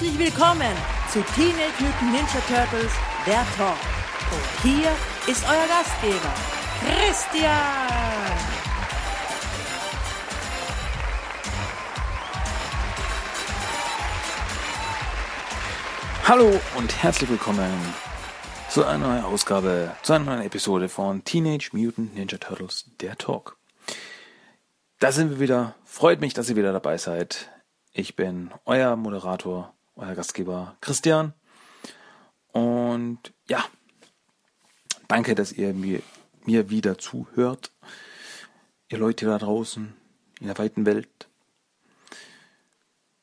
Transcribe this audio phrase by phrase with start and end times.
[0.00, 0.74] Herzlich willkommen
[1.12, 2.90] zu Teenage Mutant Ninja Turtles,
[3.26, 3.76] der Talk.
[4.32, 4.88] Und hier
[5.26, 6.32] ist euer Gastgeber,
[6.80, 7.52] Christian.
[16.26, 17.70] Hallo und herzlich willkommen
[18.70, 23.58] zu einer neuen Ausgabe, zu einer neuen Episode von Teenage Mutant Ninja Turtles, der Talk.
[24.98, 25.74] Da sind wir wieder.
[25.84, 27.50] Freut mich, dass ihr wieder dabei seid.
[27.92, 31.32] Ich bin euer Moderator, euer Gastgeber Christian.
[32.52, 33.64] Und ja,
[35.08, 36.02] danke, dass ihr mir,
[36.44, 37.70] mir wieder zuhört.
[38.88, 39.94] Ihr Leute da draußen
[40.40, 41.28] in der weiten Welt.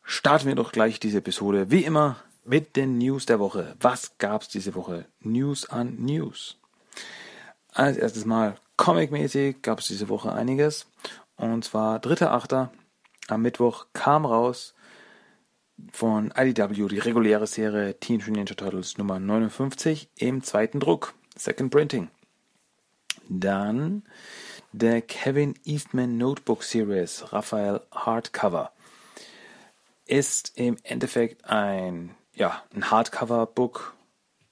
[0.04, 2.16] Starten wir doch gleich diese Episode, wie immer,
[2.46, 3.76] mit den News der Woche.
[3.82, 5.06] Was gab's diese Woche?
[5.20, 6.58] News an News.
[7.74, 10.88] Als erstes Mal Comic-mäßig gab es diese Woche einiges.
[11.36, 12.70] Und zwar 3.8.
[13.28, 14.76] am Mittwoch kam raus
[15.92, 22.10] von IDW die reguläre Serie Teenage Ninja Turtles Nummer 59 im zweiten Druck, Second Printing.
[23.30, 24.04] Dann
[24.72, 28.72] der Kevin Eastman Notebook Series Raphael Hardcover
[30.06, 33.96] ist im Endeffekt ein ja, ein Hardcover-Book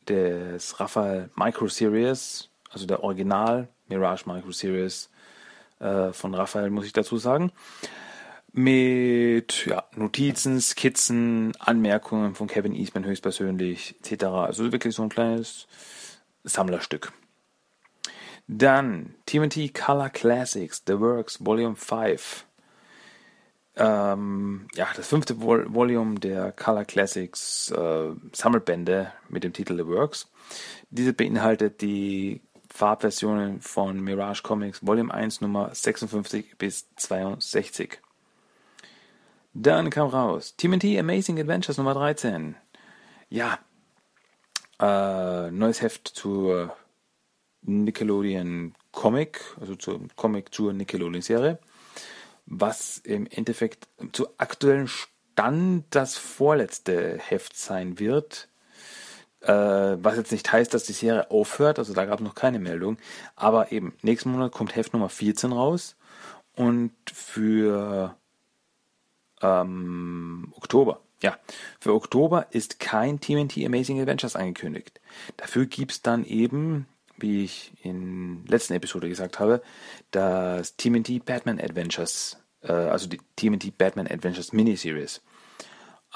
[0.09, 5.09] des Raphael Micro Series, also der Original Mirage Micro Series
[5.80, 7.52] äh, von Raphael, muss ich dazu sagen.
[8.58, 14.24] Mit ja, Notizen, Skizzen, Anmerkungen von Kevin Eastman höchstpersönlich, etc.
[14.24, 15.68] Also wirklich so ein kleines
[16.46, 17.12] Sammlerstück.
[18.47, 22.46] Dann TMT Color Classics, The Works Volume 5
[23.75, 29.85] ähm, ja, das fünfte Vol Volume der Color Classics äh, Sammelbände mit dem Titel The
[29.85, 30.31] Works.
[30.91, 32.41] Diese beinhaltet die
[32.74, 38.00] Farbversionen von Mirage Comics Volume 1 Nummer 56 bis 62.
[39.55, 42.55] Dann kam raus TMT Amazing Adventures Nummer 13.
[43.29, 43.57] Ja,
[44.79, 46.75] äh, neues Heft zur
[47.63, 51.57] Nickelodeon Comic, also zur Comic zur Nickelodeon Serie
[52.45, 58.47] was im Endeffekt zu aktuellen Stand das vorletzte Heft sein wird.
[59.41, 62.59] Äh, was jetzt nicht heißt, dass die Serie aufhört, also da gab es noch keine
[62.59, 62.97] Meldung.
[63.35, 65.95] Aber eben, nächsten Monat kommt Heft Nummer 14 raus.
[66.55, 68.16] Und für
[69.61, 71.38] ähm, Oktober, ja,
[71.79, 75.00] für Oktober ist kein TMNT Amazing Adventures angekündigt.
[75.38, 79.61] Dafür gibt es dann eben wie ich in der letzten Episode gesagt habe,
[80.11, 85.22] das TMNT Batman Adventures, äh, also die TMNT Batman Adventures Miniseries.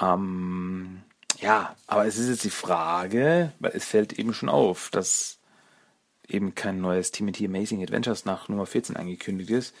[0.00, 1.02] Ähm,
[1.38, 5.38] ja, aber es ist jetzt die Frage, weil es fällt eben schon auf, dass
[6.28, 9.74] eben kein neues TMNT Amazing Adventures nach Nummer 14 angekündigt ist.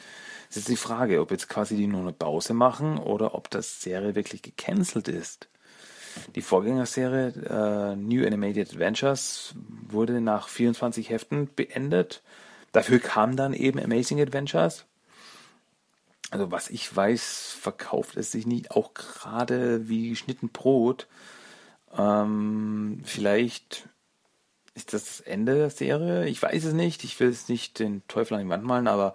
[0.50, 3.80] Es ist die Frage, ob jetzt quasi die nur eine Pause machen oder ob das
[3.80, 5.48] Serie wirklich gecancelt ist.
[6.34, 9.54] Die Vorgängerserie äh, New Animated Adventures
[9.88, 12.22] wurde nach 24 Heften beendet.
[12.72, 14.86] Dafür kam dann eben Amazing Adventures.
[16.32, 21.06] Also was ich weiß, verkauft es sich nicht auch gerade wie geschnitten Brot.
[21.96, 23.88] Ähm, vielleicht
[24.74, 26.26] ist das das Ende der Serie.
[26.26, 27.04] Ich weiß es nicht.
[27.04, 29.14] Ich will es nicht den Teufel an die Wand malen, aber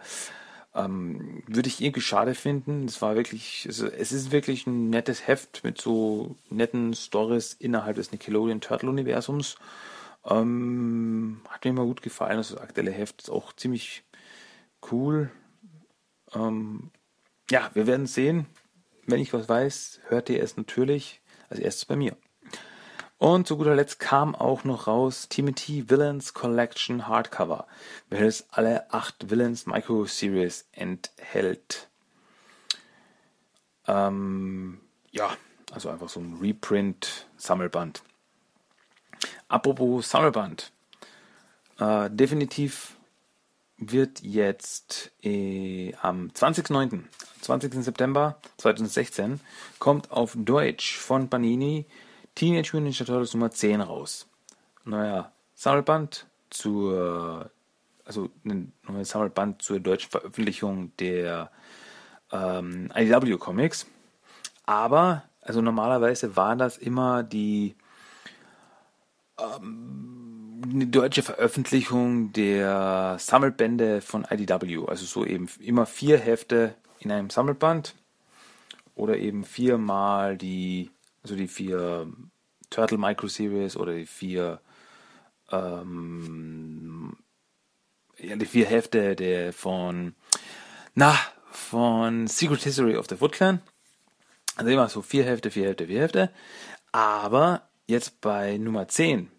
[0.75, 2.85] ähm, würde ich irgendwie schade finden.
[2.85, 7.95] Es war wirklich, also es ist wirklich ein nettes Heft mit so netten Stories innerhalb
[7.95, 9.55] des Nickelodeon Turtle Universums.
[10.25, 12.37] Ähm, hat mir immer gut gefallen.
[12.37, 14.03] Also das aktuelle Heft ist auch ziemlich
[14.91, 15.31] cool.
[16.33, 16.91] Ähm,
[17.49, 18.47] ja, wir werden sehen.
[19.05, 22.17] Wenn ich was weiß, hört ihr es natürlich als erstes bei mir.
[23.17, 27.65] Und zu guter Letzt kam auch noch raus Timothy Villains Collection Hardcover,
[28.09, 31.87] welches alle acht Villains Micro Series enthält.
[33.87, 34.81] Ähm,
[35.11, 35.35] ja,
[35.71, 38.03] also einfach so ein Reprint-Sammelband.
[39.47, 40.71] Apropos Sammelband.
[41.79, 42.97] Äh, definitiv
[43.77, 47.03] wird jetzt äh, am 20.09.,
[47.41, 47.83] 20.
[47.83, 49.39] September 2016,
[49.79, 51.85] kommt auf Deutsch von Panini
[52.35, 54.27] Teenage Mutant Ninja Turtles Nummer 10 raus.
[54.83, 57.49] Neuer Sammelband zur
[58.05, 61.51] also ein neues Sammelband zur deutschen Veröffentlichung der
[62.31, 63.87] ähm, IDW Comics.
[64.65, 67.75] Aber, also normalerweise waren das immer die,
[69.39, 74.85] ähm, die deutsche Veröffentlichung der Sammelbände von IDW.
[74.87, 77.95] Also so eben immer vier Hefte in einem Sammelband
[78.95, 80.91] oder eben viermal die,
[81.25, 82.07] also die vier
[82.69, 84.61] Turtle Micro Series oder die vier
[85.51, 87.17] ähm,
[88.19, 90.13] ja, die vier Hefte der von
[90.93, 91.17] na
[91.49, 93.59] von Secret History of the Foot Clan.
[94.55, 96.31] Also immer so vier Hefte, vier Hefte, vier Hefte.
[96.91, 99.31] Aber jetzt bei Nummer 10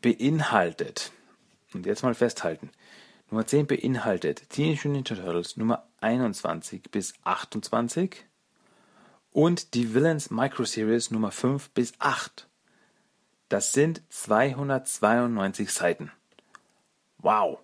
[0.00, 1.12] beinhaltet,
[1.74, 2.70] und jetzt mal festhalten,
[3.30, 8.27] Nummer 10 beinhaltet Teenage Mutant Ninja Turtles Nummer 21 bis 28
[9.38, 12.48] und die Villains Micro Series Nummer 5 bis 8.
[13.48, 16.10] Das sind 292 Seiten.
[17.18, 17.60] Wow.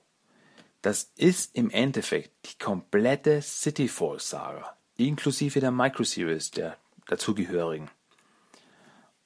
[0.83, 6.77] Das ist im Endeffekt die komplette City Falls Saga, inklusive der Micro Series der
[7.09, 7.91] dazugehörigen.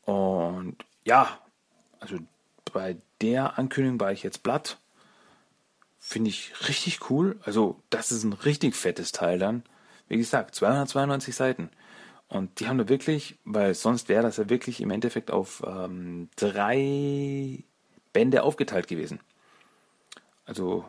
[0.07, 1.39] Und ja,
[2.01, 2.17] also
[2.73, 4.79] bei der Ankündigung war ich jetzt platt.
[5.99, 7.39] Finde ich richtig cool.
[7.45, 9.65] Also, das ist ein richtig fettes Teil dann.
[10.09, 11.69] Wie gesagt, 292 Seiten.
[12.29, 16.29] Und die haben da wirklich, weil sonst wäre das ja wirklich im Endeffekt auf ähm,
[16.37, 17.65] drei
[18.13, 19.21] Bände aufgeteilt gewesen.
[20.45, 20.85] Also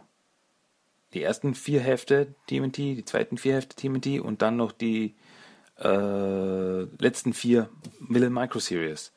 [1.13, 5.15] die ersten vier Hefte TMT, die zweiten vier Hefte TMT und dann noch die
[5.77, 7.69] äh, letzten vier
[7.99, 9.13] Middle Micro Series.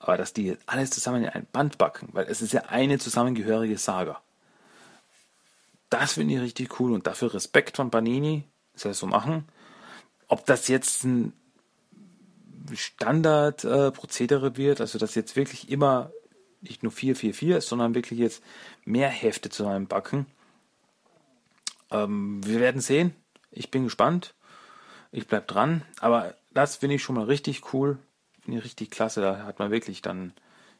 [0.00, 3.78] Aber dass die alles zusammen in ein Band backen, weil es ist ja eine zusammengehörige
[3.78, 4.20] Saga.
[5.90, 9.46] Das finde ich richtig cool und dafür Respekt von Panini, dass sie das so machen.
[10.26, 11.32] Ob das jetzt ein
[12.74, 16.12] Standardprozedere äh, wird, also dass jetzt wirklich immer
[16.60, 18.42] nicht nur 444 ist, sondern wirklich jetzt
[18.84, 20.26] mehr Hefte zusammenbacken.
[21.90, 23.14] Ähm, wir werden sehen.
[23.50, 24.34] Ich bin gespannt.
[25.10, 25.82] Ich bleibe dran.
[26.00, 27.98] Aber das finde ich schon mal richtig cool.
[28.42, 29.20] Finde ich richtig klasse.
[29.20, 30.32] Da hat man wirklich dann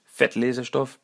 [0.05, 0.99] Fettlesestoff.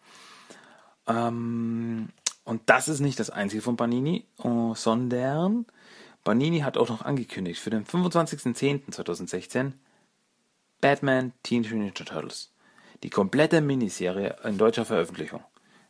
[1.07, 2.11] Ähm,
[2.45, 5.67] und das ist nicht das einzige von Panini, oh, sondern
[6.25, 9.73] Panini hat auch noch angekündigt für den 25.10.2016
[10.81, 12.53] Batman Teenage Mutant Ninja Turtles.
[13.03, 15.43] Die komplette Miniserie in deutscher Veröffentlichung.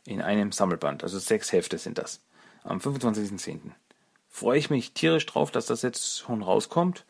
[0.05, 1.03] In einem Sammelband.
[1.03, 2.21] Also sechs Hefte sind das.
[2.63, 3.71] Am 25.10.
[4.27, 7.05] Freue ich mich tierisch drauf, dass das jetzt schon rauskommt.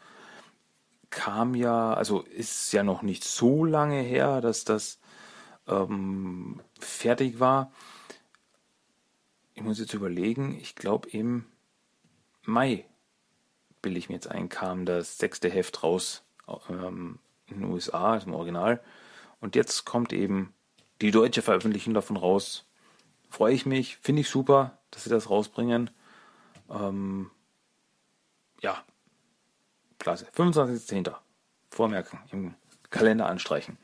[1.09, 4.99] Kam ja, also ist ja noch nicht so lange her, dass das
[5.67, 7.71] ähm, fertig war.
[9.53, 11.45] Ich muss jetzt überlegen, ich glaube im
[12.43, 12.85] Mai,
[13.81, 16.23] bilde ich mir jetzt ein, kam das sechste Heft raus.
[16.69, 17.19] Ähm,
[17.51, 18.81] in den USA, ist im Original.
[19.39, 20.53] Und jetzt kommt eben
[21.01, 22.65] die deutsche Veröffentlichung davon raus.
[23.29, 25.89] Freue ich mich, finde ich super, dass sie das rausbringen.
[26.69, 27.31] Ähm,
[28.61, 28.83] ja,
[29.97, 30.27] klasse.
[30.35, 31.13] 25.10.
[31.69, 32.55] Vormerken, im
[32.89, 33.77] Kalender anstreichen.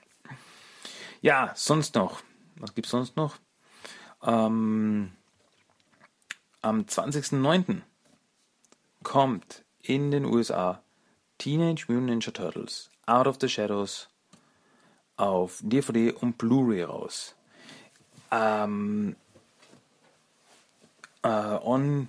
[1.21, 2.21] Ja, sonst noch.
[2.57, 3.38] Was gibt es sonst noch?
[4.23, 5.12] Ähm,
[6.62, 7.81] am 20.09.
[9.03, 10.81] kommt in den USA
[11.38, 14.10] Teenage Mutant Ninja Turtles Out of the Shadows
[15.18, 17.36] auf DVD und Blu-ray raus.
[18.31, 19.16] Ähm,
[21.24, 22.07] äh, on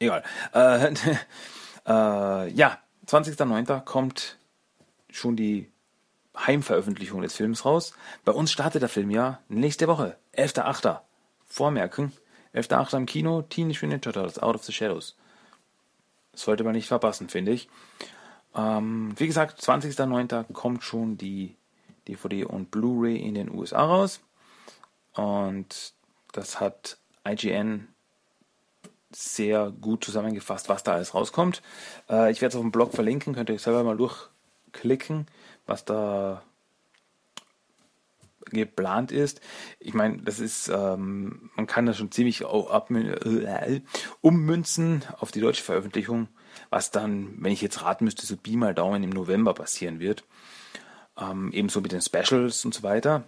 [0.00, 0.22] Egal.
[0.52, 0.94] Äh,
[1.86, 3.80] äh, ja, 20.09.
[3.80, 4.36] kommt
[5.08, 5.70] schon die
[6.36, 7.94] Heimveröffentlichung des Films raus.
[8.24, 11.00] Bei uns startet der Film ja nächste Woche, 11.08.
[11.46, 12.12] Vormerken,
[12.54, 12.96] 11.08.
[12.96, 15.16] im Kino, Teenage Mutant Ninja Turtles, Out of the Shadows.
[16.34, 17.68] Sollte man nicht verpassen, finde ich.
[18.54, 20.52] Ähm, wie gesagt, 20.09.
[20.52, 21.56] kommt schon die
[22.08, 24.20] DVD und Blu-ray in den USA raus.
[25.14, 25.94] Und
[26.32, 27.88] das hat IGN
[29.10, 31.62] sehr gut zusammengefasst, was da alles rauskommt.
[32.10, 35.26] Äh, ich werde es auf dem Blog verlinken, könnt ihr selber mal durchklicken,
[35.66, 36.42] was da
[38.46, 39.40] geplant ist.
[39.78, 43.80] Ich meine, das ist, ähm, man kann das schon ziemlich äh,
[44.20, 46.28] ummünzen auf die deutsche Veröffentlichung,
[46.70, 50.24] was dann, wenn ich jetzt raten müsste, so Pi mal Daumen im November passieren wird.
[51.16, 53.24] Ähm, ebenso mit den Specials und so weiter.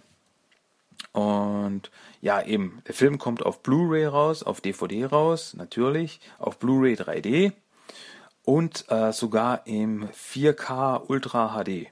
[1.11, 6.95] Und ja, eben, der Film kommt auf Blu-ray raus, auf DVD raus, natürlich, auf Blu-ray
[6.95, 7.53] 3D
[8.43, 11.87] und äh, sogar im 4K Ultra HD.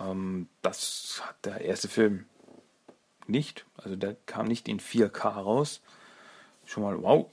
[0.00, 2.26] Ähm, das hat der erste Film
[3.26, 3.64] nicht.
[3.76, 5.80] Also der kam nicht in 4K raus.
[6.64, 7.26] Schon mal wow.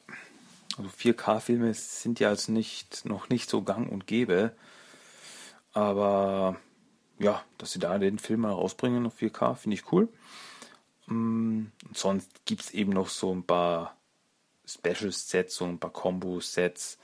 [0.77, 4.51] Also 4K-Filme sind ja jetzt nicht, noch nicht so gang und gäbe.
[5.73, 6.57] Aber
[7.19, 10.09] ja, dass sie da den Film mal rausbringen auf 4K, finde ich cool.
[11.07, 13.95] Mm, sonst gibt es eben noch so ein paar
[14.65, 16.97] Special Sets, so ein paar Combo-Sets,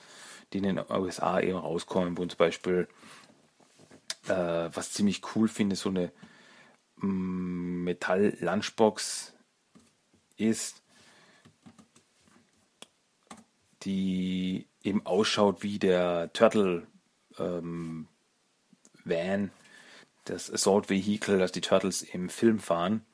[0.51, 2.88] die in den USA eben rauskommen, wo zum Beispiel,
[4.28, 6.12] äh, was ziemlich cool finde, so eine
[6.98, 9.34] mm, Metall-Lunchbox
[10.38, 10.82] ist,
[13.84, 16.88] die eben ausschaut wie der Turtle
[17.38, 18.08] ähm,
[19.04, 19.51] Van,
[20.25, 23.06] das Assault Vehicle, das die Turtles im Film fahren.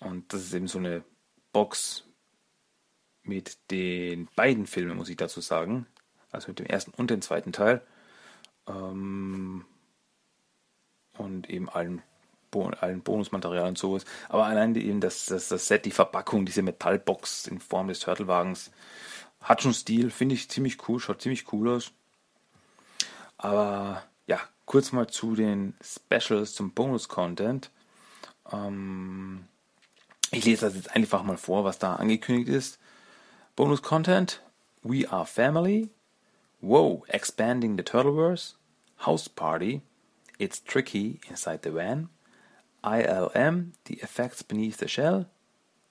[0.00, 1.04] Und das ist eben so eine
[1.52, 2.04] Box
[3.22, 5.86] mit den beiden Filmen, muss ich dazu sagen.
[6.30, 7.82] Also mit dem ersten und dem zweiten Teil.
[8.66, 9.35] Ähm,
[11.48, 12.02] eben allen,
[12.50, 14.04] Bo allen Bonusmaterial und sowas.
[14.28, 18.70] Aber allein eben das, das, das Set, die Verpackung, diese Metallbox in Form des Turtlewagens,
[19.40, 21.92] hat schon Stil, finde ich ziemlich cool, schaut ziemlich cool aus.
[23.38, 27.70] Aber ja, kurz mal zu den Specials, zum Bonus-Content.
[28.52, 29.44] Ähm,
[30.30, 32.78] ich lese das jetzt einfach mal vor, was da angekündigt ist.
[33.54, 34.42] Bonus-Content:
[34.82, 35.90] We Are Family.
[36.60, 38.54] Whoa, expanding the Turtleverse.
[39.04, 39.82] House Party.
[40.38, 42.08] It's tricky inside the van.
[42.84, 45.26] ILM, the effects beneath the shell.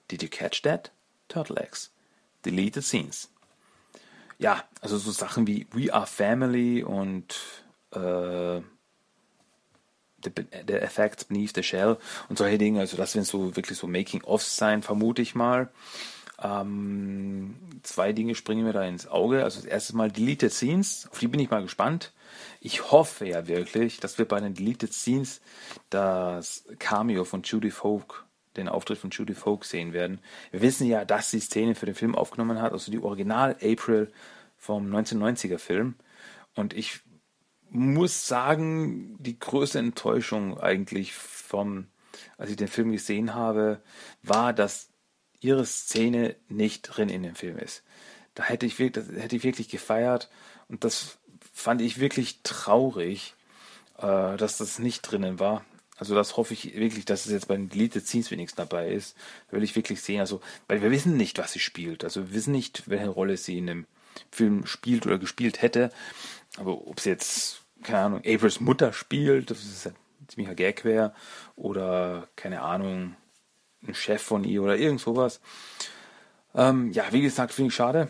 [0.08, 0.90] Did you catch that?
[1.28, 1.90] Turtle Eggs.
[2.42, 3.28] Deleted scenes.
[4.38, 7.34] Ja, also so Sachen wie We Are Family und
[7.92, 8.60] äh,
[10.22, 10.32] the,
[10.66, 11.96] the Effects Beneath the Shell
[12.28, 12.80] und solche Dinge.
[12.80, 15.70] Also das werden so wirklich so Making-ofs sein, vermute ich mal.
[16.42, 19.42] Ähm, zwei Dinge springen mir da ins Auge.
[19.42, 22.12] Also das erste Mal Deleted Scenes, auf die bin ich mal gespannt.
[22.60, 25.40] Ich hoffe ja wirklich, dass wir bei den Deleted Scenes
[25.90, 28.24] das Cameo von Judy Folk,
[28.56, 30.20] den Auftritt von Judy Folk sehen werden.
[30.50, 34.10] Wir wissen ja, dass sie Szene für den Film aufgenommen hat, also die Original April
[34.56, 35.94] vom 1990er Film.
[36.54, 37.00] Und ich
[37.70, 41.86] muss sagen, die größte Enttäuschung eigentlich vom,
[42.38, 43.82] als ich den Film gesehen habe,
[44.22, 44.88] war, dass
[45.40, 47.82] ihre Szene nicht drin in dem Film ist.
[48.34, 50.30] Da hätte ich wirklich, hätte ich wirklich gefeiert
[50.68, 51.18] und das
[51.56, 53.34] fand ich wirklich traurig,
[53.98, 55.64] äh, dass das nicht drinnen war.
[55.96, 59.16] Also das hoffe ich wirklich, dass es jetzt bei den Deleted Scenes wenigstens dabei ist.
[59.50, 62.04] Da will ich wirklich sehen, also, weil wir wissen nicht, was sie spielt.
[62.04, 63.86] Also wir wissen nicht, welche Rolle sie in dem
[64.30, 65.90] Film spielt oder gespielt hätte.
[66.58, 69.94] Aber ob sie jetzt, keine Ahnung, Aprils Mutter spielt, das ist ein
[70.28, 71.14] ziemlicher Gag wäre,
[71.56, 73.16] oder keine Ahnung,
[73.86, 75.40] ein Chef von ihr oder irgend sowas.
[76.54, 78.08] Ähm, ja, wie gesagt, finde ich schade.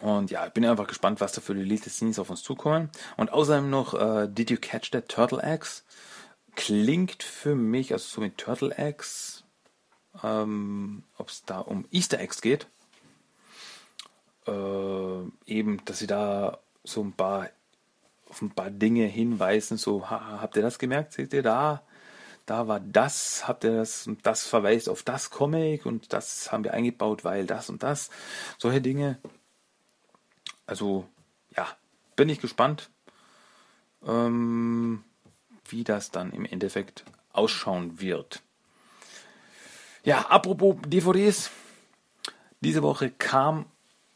[0.00, 2.90] Und ja, ich bin einfach gespannt, was da für die Elite Scenes auf uns zukommen.
[3.16, 5.84] Und außerdem noch äh, Did You Catch That Turtle Eggs?
[6.54, 9.44] Klingt für mich, also so mit Turtle Eggs,
[10.22, 12.66] ähm, ob es da um Easter Eggs geht.
[14.46, 14.50] Äh,
[15.46, 17.50] eben, dass sie da so ein paar
[18.30, 21.82] auf ein paar Dinge hinweisen, so ha, habt ihr das gemerkt, seht ihr da?
[22.46, 26.64] Da war das, habt ihr das und das verweist auf das Comic und das haben
[26.64, 28.10] wir eingebaut, weil das und das.
[28.58, 29.18] Solche Dinge.
[30.70, 31.04] Also,
[31.56, 31.66] ja,
[32.14, 32.90] bin ich gespannt,
[34.06, 35.02] ähm,
[35.68, 38.40] wie das dann im Endeffekt ausschauen wird.
[40.04, 41.50] Ja, apropos DVDs.
[42.60, 43.66] Diese Woche kam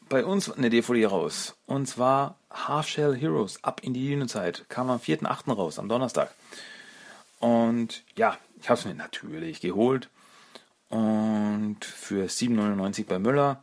[0.07, 1.57] bei uns eine DVD raus.
[1.65, 4.63] Und zwar Half Shell Heroes, ab in die Dino-Zeit.
[4.69, 5.51] Kam am 4.8.
[5.53, 6.33] raus, am Donnerstag.
[7.39, 10.09] Und ja, ich habe es mir natürlich geholt.
[10.87, 13.61] Und für 7,99 bei Müller.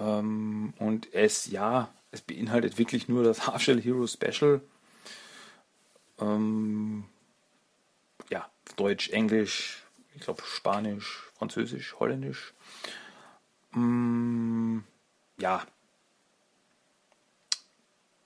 [0.00, 4.60] Ähm, und es, ja, es beinhaltet wirklich nur das Half Shell Heroes Special.
[6.18, 7.04] Ähm,
[8.30, 9.82] ja, Deutsch, Englisch,
[10.14, 12.54] ich glaube Spanisch, Französisch, Holländisch.
[13.74, 14.84] Ähm,
[15.38, 15.64] ja,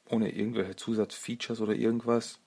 [0.08, 2.38] ohne irgendwelche Zusatzfeatures oder irgendwas.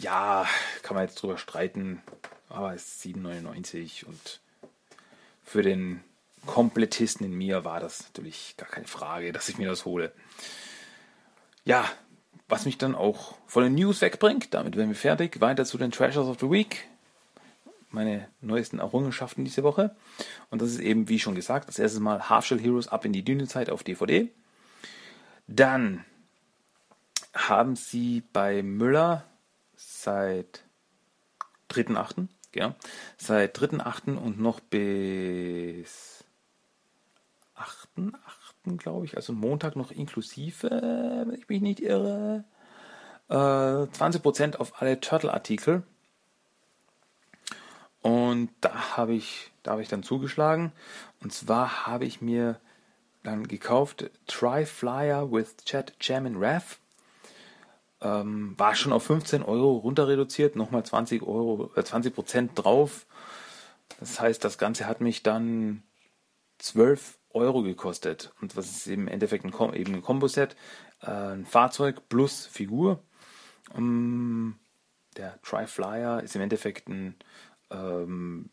[0.00, 0.48] Ja,
[0.82, 2.02] kann man jetzt drüber streiten,
[2.48, 4.40] aber es ist 7,99 und
[5.42, 6.02] für den
[6.46, 10.12] Komplettisten in mir war das natürlich gar keine Frage, dass ich mir das hole.
[11.64, 11.84] Ja,
[12.48, 15.40] was mich dann auch von den News wegbringt, damit werden wir fertig.
[15.40, 16.88] Weiter zu den Treasures of the Week
[17.90, 19.94] meine neuesten Errungenschaften diese Woche.
[20.50, 23.12] Und das ist eben, wie schon gesagt, das erste Mal Half Shell Heroes ab in
[23.12, 24.30] die Dünezeit auf DVD.
[25.46, 26.04] Dann
[27.34, 29.24] haben sie bei Müller
[29.76, 30.64] seit
[31.70, 32.74] 3.8., genau,
[33.16, 34.16] seit 3.8.
[34.16, 36.19] und noch bis
[37.96, 42.44] 8.8., glaube ich, also Montag noch inklusive, wenn ich mich nicht irre,
[43.28, 45.82] äh, 20% auf alle Turtle-Artikel
[48.02, 50.72] und da habe ich, da habe ich dann zugeschlagen.
[51.22, 52.58] Und zwar habe ich mir
[53.22, 56.78] dann gekauft Try Flyer with Chat Jam and Rev.
[58.02, 63.06] Ähm, war schon auf 15 Euro runter reduziert, nochmal 20 Euro, äh, 20 Prozent drauf.
[63.98, 65.82] Das heißt, das Ganze hat mich dann
[66.58, 68.32] 12 Euro gekostet.
[68.40, 70.56] Und was ist im Endeffekt ein, eben ein Kombo-Set?
[71.00, 73.02] Äh, ein Fahrzeug plus Figur.
[73.72, 74.58] Um,
[75.16, 77.14] der Tri-Flyer ist im Endeffekt ein,
[77.70, 78.50] ähm,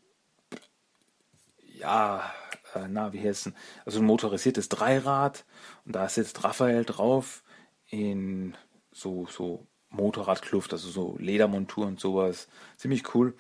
[1.80, 2.32] ja,
[2.76, 3.54] äh, na, wie heißt es?
[3.86, 5.46] Also ein motorisiertes Dreirad.
[5.86, 7.44] Und da ist jetzt Raphael drauf
[7.88, 8.56] in
[8.92, 12.48] so, so Motorradkluft, also so Ledermontur und sowas.
[12.78, 13.36] Ziemlich cool.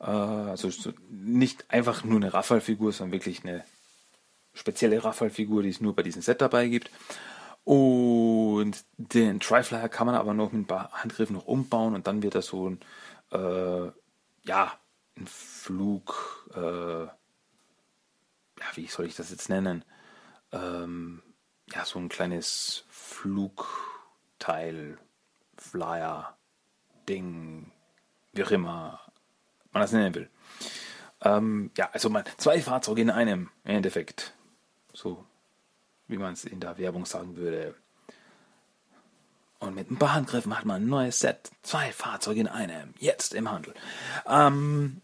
[0.00, 0.70] Äh, also
[1.08, 3.64] nicht einfach nur eine Raphael-Figur, sondern wirklich eine
[4.54, 6.90] spezielle Raphael-Figur, die es nur bei diesem Set dabei gibt.
[7.64, 12.22] Und den Triflyer kann man aber noch mit ein paar Handgriffen noch umbauen und dann
[12.22, 12.80] wird das so ein,
[13.30, 13.90] äh,
[14.44, 14.72] ja,
[15.16, 17.12] ein Flug, äh, ja,
[18.74, 19.84] wie soll ich das jetzt nennen?
[20.50, 21.22] Ähm,
[21.72, 24.98] ja, so ein kleines Flugteil,
[25.56, 26.36] Flyer,
[27.08, 27.70] Ding,
[28.32, 29.00] wie auch immer
[29.72, 30.28] man das nennen will.
[31.22, 34.34] Ähm, ja, also man, zwei Fahrzeuge in einem, im Endeffekt.
[34.92, 35.24] So,
[36.08, 37.74] wie man es in der Werbung sagen würde.
[39.58, 41.50] Und mit ein paar Handgriffen hat man ein neues Set.
[41.62, 42.94] Zwei Fahrzeuge in einem.
[42.98, 43.74] Jetzt im Handel.
[44.26, 45.00] Ähm,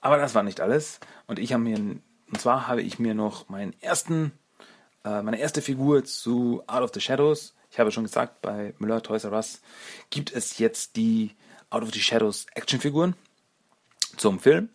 [0.00, 1.00] aber das war nicht alles.
[1.26, 4.32] Und ich habe mir, und zwar habe ich mir noch meinen ersten,
[5.04, 7.54] äh, meine erste Figur zu Out of the Shadows.
[7.70, 9.60] Ich habe schon gesagt, bei Müller Toys R Us
[10.08, 11.36] gibt es jetzt die
[11.68, 13.14] Out of the Shadows Actionfiguren
[14.16, 14.70] zum Film.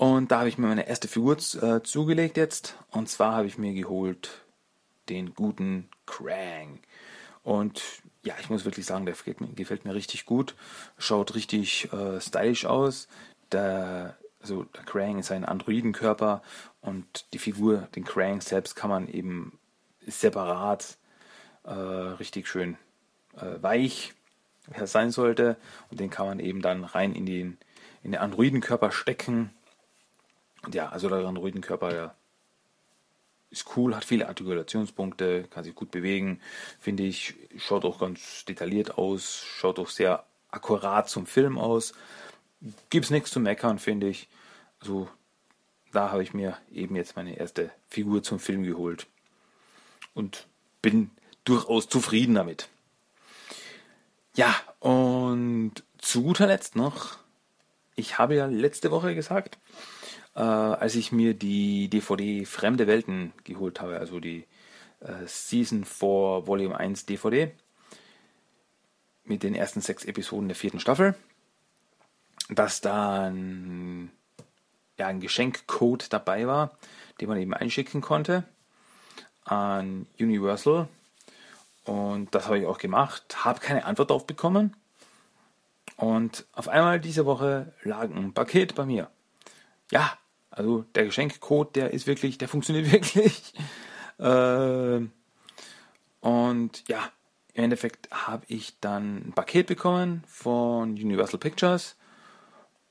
[0.00, 2.74] Und da habe ich mir meine erste Figur äh, zugelegt jetzt.
[2.90, 4.30] Und zwar habe ich mir geholt
[5.10, 6.80] den guten Krang.
[7.42, 7.82] Und
[8.24, 10.54] ja, ich muss wirklich sagen, der gefällt mir, gefällt mir richtig gut.
[10.96, 13.08] Schaut richtig äh, stylisch aus.
[13.52, 16.40] Der, also der Krang ist ein Androidenkörper
[16.80, 19.58] und die Figur, den Krang selbst, kann man eben
[20.06, 20.96] separat
[21.64, 22.78] äh, richtig schön
[23.36, 24.14] äh, weich,
[24.82, 25.58] sein sollte.
[25.90, 27.58] Und den kann man eben dann rein in den,
[28.02, 29.50] in den Androidenkörper stecken.
[30.62, 32.14] Und ja, also der Androidenkörper, der
[33.50, 36.40] ist cool, hat viele Artikulationspunkte, kann sich gut bewegen,
[36.78, 41.92] finde ich, schaut auch ganz detailliert aus, schaut auch sehr akkurat zum Film aus.
[42.90, 44.28] Gibt es nichts zu meckern, finde ich.
[44.80, 45.08] Also
[45.92, 49.06] da habe ich mir eben jetzt meine erste Figur zum Film geholt
[50.14, 50.46] und
[50.82, 51.10] bin
[51.44, 52.68] durchaus zufrieden damit.
[54.36, 57.16] Ja, und zu guter Letzt noch,
[57.96, 59.58] ich habe ja letzte Woche gesagt,
[60.34, 64.46] äh, als ich mir die DVD Fremde Welten geholt habe, also die
[65.00, 67.52] äh, Season 4 Volume 1 DVD
[69.24, 71.14] mit den ersten sechs Episoden der vierten Staffel,
[72.48, 74.10] dass dann
[74.98, 76.76] ja, ein Geschenkcode dabei war,
[77.20, 78.44] den man eben einschicken konnte
[79.44, 80.88] an Universal.
[81.84, 84.76] Und das habe ich auch gemacht, habe keine Antwort darauf bekommen.
[85.96, 89.10] Und auf einmal diese Woche lag ein Paket bei mir.
[89.90, 90.16] Ja,
[90.50, 93.54] also der Geschenkcode, der ist wirklich, der funktioniert wirklich.
[94.18, 95.06] Äh,
[96.20, 97.10] und ja,
[97.54, 101.96] im Endeffekt habe ich dann ein Paket bekommen von Universal Pictures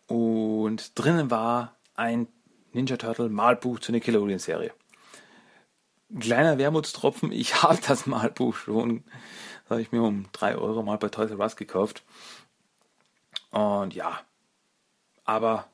[0.08, 2.28] und drinnen war ein
[2.74, 4.74] Ninja Turtle Malbuch zur Nickelodeon Serie.
[6.20, 9.04] Kleiner Wermutstropfen, ich habe das Malbuch schon.
[9.64, 12.04] Das habe ich mir um 3 Euro mal bei Toys R Us gekauft.
[13.52, 14.20] Und ja,
[15.24, 15.68] aber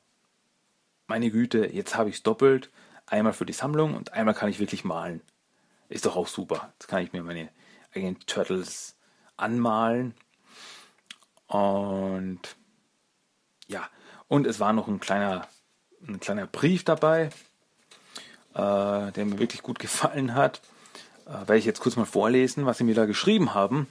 [1.08, 2.70] meine Güte, jetzt habe ich es doppelt.
[3.08, 5.22] Einmal für die Sammlung und einmal kann ich wirklich malen.
[5.89, 6.74] Ist doch auch super.
[6.74, 7.50] Jetzt kann ich mir meine
[7.94, 8.96] eigenen Turtles
[9.38, 10.15] anmalen.
[11.48, 12.39] Und
[13.68, 13.88] ja,
[14.28, 15.48] und es war noch ein kleiner,
[16.08, 17.30] ein kleiner Brief dabei,
[18.54, 20.62] äh, der mir wirklich gut gefallen hat.
[21.26, 23.88] Äh, werde ich jetzt kurz mal vorlesen, was sie mir da geschrieben haben.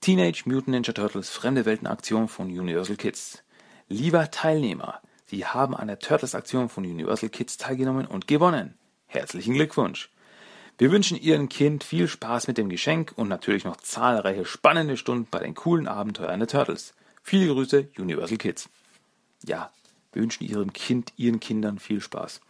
[0.00, 3.42] Teenage Mutant Ninja Turtles Fremde Welten Aktion von Universal Kids.
[3.88, 8.74] Lieber Teilnehmer, Sie haben an der Turtles-Aktion von Universal Kids teilgenommen und gewonnen.
[9.06, 10.10] Herzlichen Glückwunsch!
[10.76, 15.28] Wir wünschen Ihrem Kind viel Spaß mit dem Geschenk und natürlich noch zahlreiche spannende Stunden
[15.30, 16.94] bei den coolen Abenteuern der Turtles.
[17.22, 18.68] Viele Grüße, Universal Kids.
[19.44, 19.70] Ja,
[20.12, 22.40] wir wünschen Ihrem Kind, Ihren Kindern viel Spaß.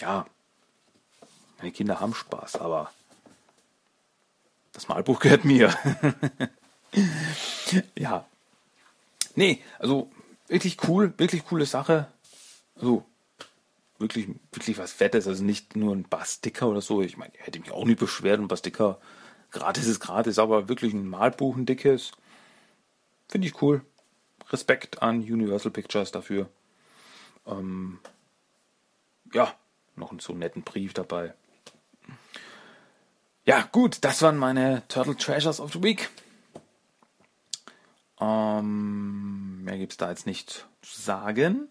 [0.00, 0.26] Ja,
[1.58, 2.90] meine Kinder haben Spaß, aber
[4.72, 5.72] das Malbuch gehört mir.
[7.96, 8.26] ja.
[9.34, 10.10] Nee, also
[10.48, 12.08] wirklich cool, wirklich coole Sache.
[12.74, 13.04] Also
[13.98, 17.02] wirklich, wirklich was Fettes, also nicht nur ein Basticker oder so.
[17.02, 18.98] Ich meine, ich hätte mich auch nicht beschwert, ein Basticker
[19.50, 22.12] gratis ist gratis, aber wirklich ein Malbuch, ein dickes.
[23.28, 23.82] Finde ich cool.
[24.50, 26.48] Respekt an Universal Pictures dafür.
[27.46, 27.98] Ähm,
[29.32, 29.52] ja,
[29.96, 31.34] noch einen so netten Brief dabei.
[33.44, 36.10] Ja, gut, das waren meine Turtle Treasures of the Week.
[38.20, 41.68] Ähm, mehr gibt es da jetzt nicht zu sagen.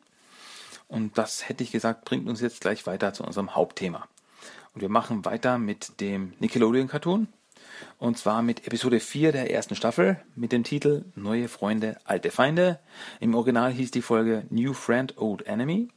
[0.88, 4.08] Und das hätte ich gesagt, bringt uns jetzt gleich weiter zu unserem Hauptthema.
[4.74, 7.28] Und wir machen weiter mit dem Nickelodeon-Cartoon.
[8.00, 12.80] Und zwar mit Episode 4 der ersten Staffel mit dem Titel Neue Freunde, alte Feinde.
[13.20, 15.90] Im Original hieß die Folge New Friend, Old Enemy.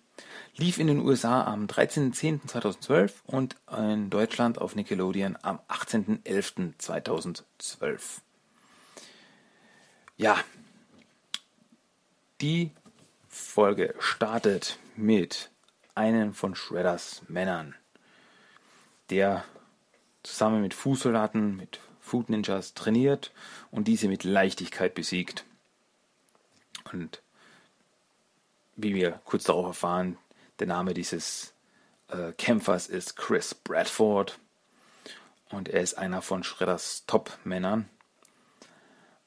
[0.56, 8.00] Lief in den USA am 13.10.2012 und in Deutschland auf Nickelodeon am 18.11.2012.
[10.16, 10.36] Ja,
[12.40, 12.70] die
[13.28, 15.50] Folge startet mit
[15.94, 17.74] einem von Shredders Männern,
[19.10, 19.44] der
[20.22, 23.32] zusammen mit Fußsoldaten, mit Food Ninjas trainiert
[23.70, 25.44] und diese mit Leichtigkeit besiegt.
[26.92, 27.22] Und
[28.76, 30.16] wie wir kurz darauf erfahren,
[30.58, 31.52] der Name dieses
[32.08, 34.38] äh, Kämpfers ist Chris Bradford
[35.50, 37.88] und er ist einer von Shredders Top-Männern.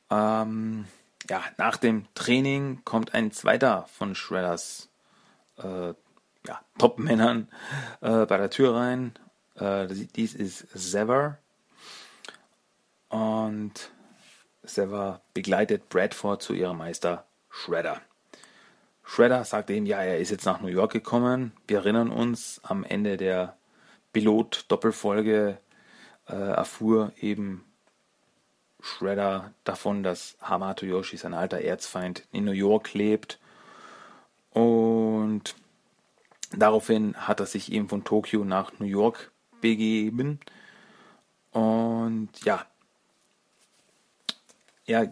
[0.09, 0.85] Ähm,
[1.29, 4.89] ja, nach dem Training kommt ein zweiter von Shredders
[5.57, 5.93] äh,
[6.45, 7.47] ja, Top-Männern
[8.01, 9.13] äh, bei der Tür rein.
[9.55, 11.37] Äh, dies ist Sever.
[13.09, 13.91] Und
[14.63, 18.01] Sever begleitet Bradford zu ihrem Meister Shredder.
[19.03, 21.51] Shredder sagt ihm, ja, er ist jetzt nach New York gekommen.
[21.67, 23.57] Wir erinnern uns, am Ende der
[24.13, 25.57] Pilot-Doppelfolge
[26.27, 27.65] äh, erfuhr eben
[28.83, 33.39] Shredder davon, dass Hamato Yoshi, sein alter Erzfeind, in New York lebt.
[34.51, 35.55] Und
[36.51, 40.41] daraufhin hat er sich eben von Tokio nach New York begeben.
[41.51, 42.65] Und ja,
[44.85, 45.05] ja,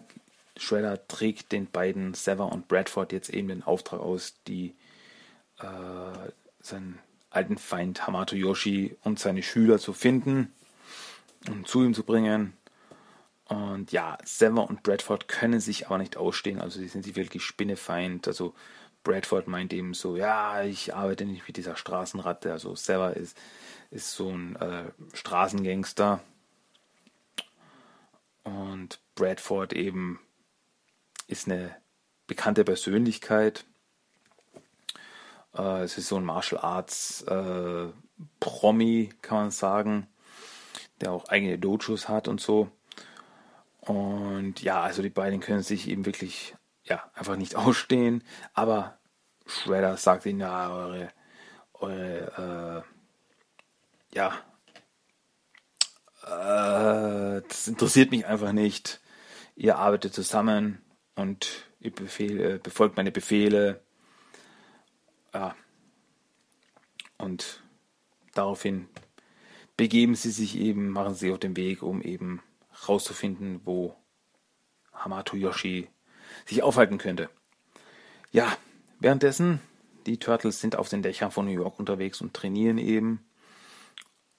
[0.58, 4.74] Shredder trägt den beiden Sever und Bradford jetzt eben den Auftrag aus, die
[5.60, 6.30] äh,
[6.60, 6.98] seinen
[7.30, 10.52] alten Feind Hamato Yoshi und seine Schüler zu finden
[11.48, 12.52] und zu ihm zu bringen.
[13.52, 17.44] Und ja, Sever und Bradford können sich aber nicht ausstehen, also sie sind sich wirklich
[17.44, 18.26] spinnefeind.
[18.26, 18.54] Also
[19.04, 22.50] Bradford meint eben so, ja, ich arbeite nicht mit dieser Straßenratte.
[22.50, 23.36] Also Sever ist,
[23.90, 26.20] ist so ein äh, Straßengangster.
[28.44, 30.18] Und Bradford eben
[31.26, 31.76] ist eine
[32.26, 33.66] bekannte Persönlichkeit.
[35.54, 37.88] Äh, es ist so ein Martial Arts äh,
[38.40, 40.06] Promi, kann man sagen,
[41.02, 42.70] der auch eigene Dojos hat und so.
[43.86, 48.22] Und ja, also die beiden können sich eben wirklich ja, einfach nicht ausstehen.
[48.54, 48.98] Aber
[49.46, 51.08] Shredder sagt ihnen, ja, eure,
[51.74, 54.32] eure äh, ja,
[56.24, 59.00] äh, das interessiert mich einfach nicht.
[59.56, 60.80] Ihr arbeitet zusammen
[61.16, 63.82] und ihr befehle, befolgt meine Befehle.
[65.34, 65.56] Ja.
[67.18, 67.62] Und
[68.34, 68.88] daraufhin
[69.76, 72.42] begeben sie sich eben, machen sie auf den Weg, um eben
[72.88, 73.96] rauszufinden, wo
[74.92, 75.88] Hamato Yoshi
[76.46, 77.28] sich aufhalten könnte.
[78.30, 78.56] Ja,
[79.00, 79.60] währenddessen,
[80.06, 83.24] die Turtles sind auf den Dächern von New York unterwegs und trainieren eben.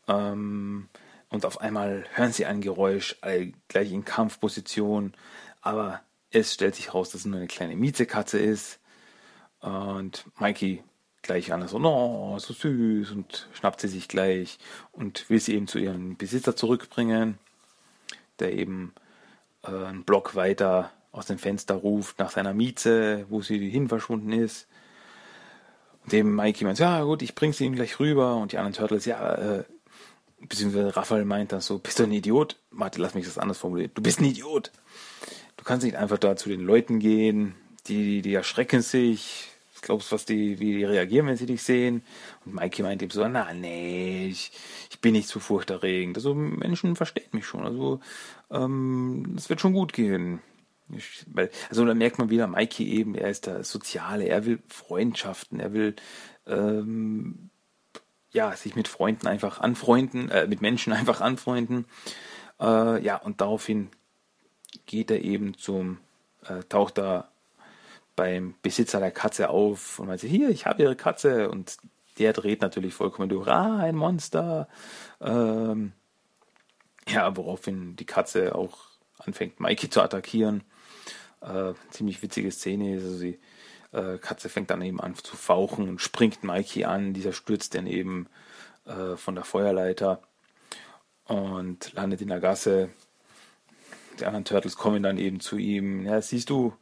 [0.08, 0.90] Ähm,
[1.30, 3.16] und auf einmal hören sie ein Geräusch,
[3.68, 5.14] gleich in Kampfposition,
[5.62, 8.80] aber es stellt sich raus, dass es nur eine kleine Miezekatze ist.
[9.60, 10.84] Und Mikey
[11.24, 14.60] gleich anders so, oh, so süß und schnappt sie sich gleich
[14.92, 17.40] und will sie eben zu ihrem Besitzer zurückbringen,
[18.40, 18.94] der eben
[19.64, 24.32] äh, einen Block weiter aus dem Fenster ruft nach seiner Mieze, wo sie hin verschwunden
[24.32, 24.68] ist.
[26.04, 28.74] Und dem Mikey meint, ja gut, ich bring sie ihm gleich rüber und die anderen
[28.74, 29.64] Turtles, ja, äh,
[30.42, 32.58] beziehungsweise Raphael meint dann so, bist du ein Idiot?
[32.72, 33.92] Warte, lass mich das anders formulieren.
[33.94, 34.72] Du bist ein Idiot.
[35.58, 37.56] Du kannst nicht einfach da zu den Leuten gehen,
[37.88, 39.53] die, die erschrecken sich.
[39.84, 42.04] Glaubst was die, wie die reagieren, wenn sie dich sehen?
[42.46, 44.52] Und Mikey meint ihm so, na, nee, ich,
[44.90, 46.18] ich bin nicht zu furchterregend.
[46.18, 47.66] Also Menschen verstehen mich schon.
[47.66, 48.00] Also,
[48.50, 50.40] ähm, es wird schon gut gehen.
[50.90, 54.60] Ich, weil, also da merkt man wieder, Mikey eben, er ist der Soziale, er will
[54.70, 55.96] Freundschaften, er will
[56.48, 57.50] ähm,
[58.32, 61.86] ja, sich mit Freunden einfach anfreunden, äh, mit Menschen einfach anfreunden.
[62.62, 63.90] Äh, ja, und daraufhin
[64.86, 65.98] geht er eben zum,
[66.46, 67.33] äh, taucht da
[68.16, 71.50] beim Besitzer der Katze auf und meint, hier, ich habe ihre Katze.
[71.50, 71.78] Und
[72.20, 74.68] der dreht natürlich vollkommen durch, ah, ein Monster.
[75.22, 75.94] Ähm,
[77.08, 78.78] ja, woraufhin die Katze auch
[79.18, 80.64] anfängt, Mikey zu attackieren.
[81.42, 82.96] Äh, ziemlich witzige Szene.
[82.96, 83.40] Also die
[83.92, 87.14] äh, Katze fängt dann eben an zu fauchen und springt Mikey an.
[87.14, 88.28] Dieser stürzt dann eben
[88.86, 90.22] äh, von der Feuerleiter
[91.26, 92.90] und landet in der Gasse
[94.20, 96.74] die anderen Turtles kommen dann eben zu ihm, ja, siehst du,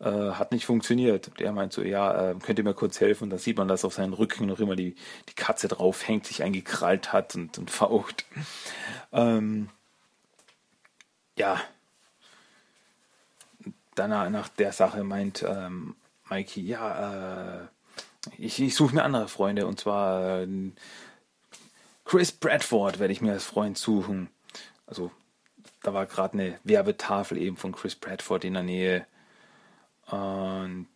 [0.00, 1.28] äh, hat nicht funktioniert.
[1.28, 3.24] Und er meint so, ja, äh, könnt ihr mir kurz helfen?
[3.24, 4.94] Und dann sieht man, dass auf seinen Rücken noch immer die,
[5.28, 8.24] die Katze drauf hängt, sich eingekrallt hat und, und faucht.
[9.12, 9.68] Ähm,
[11.36, 11.60] ja.
[13.94, 15.96] danach nach der Sache meint ähm,
[16.28, 17.66] Mikey, ja, äh,
[18.36, 20.48] ich, ich suche mir andere Freunde und zwar äh,
[22.04, 24.30] Chris Bradford werde ich mir als Freund suchen.
[24.86, 25.10] Also
[25.82, 29.06] da war gerade eine Werbetafel eben von Chris Bradford in der Nähe.
[30.10, 30.88] Und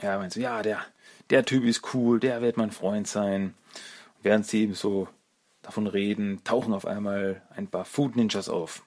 [0.00, 0.84] ja, meint so, ja, der,
[1.30, 3.54] der Typ ist cool, der wird mein Freund sein.
[4.22, 5.08] während sie eben so
[5.62, 8.82] davon reden, tauchen auf einmal ein paar Food Ninjas auf.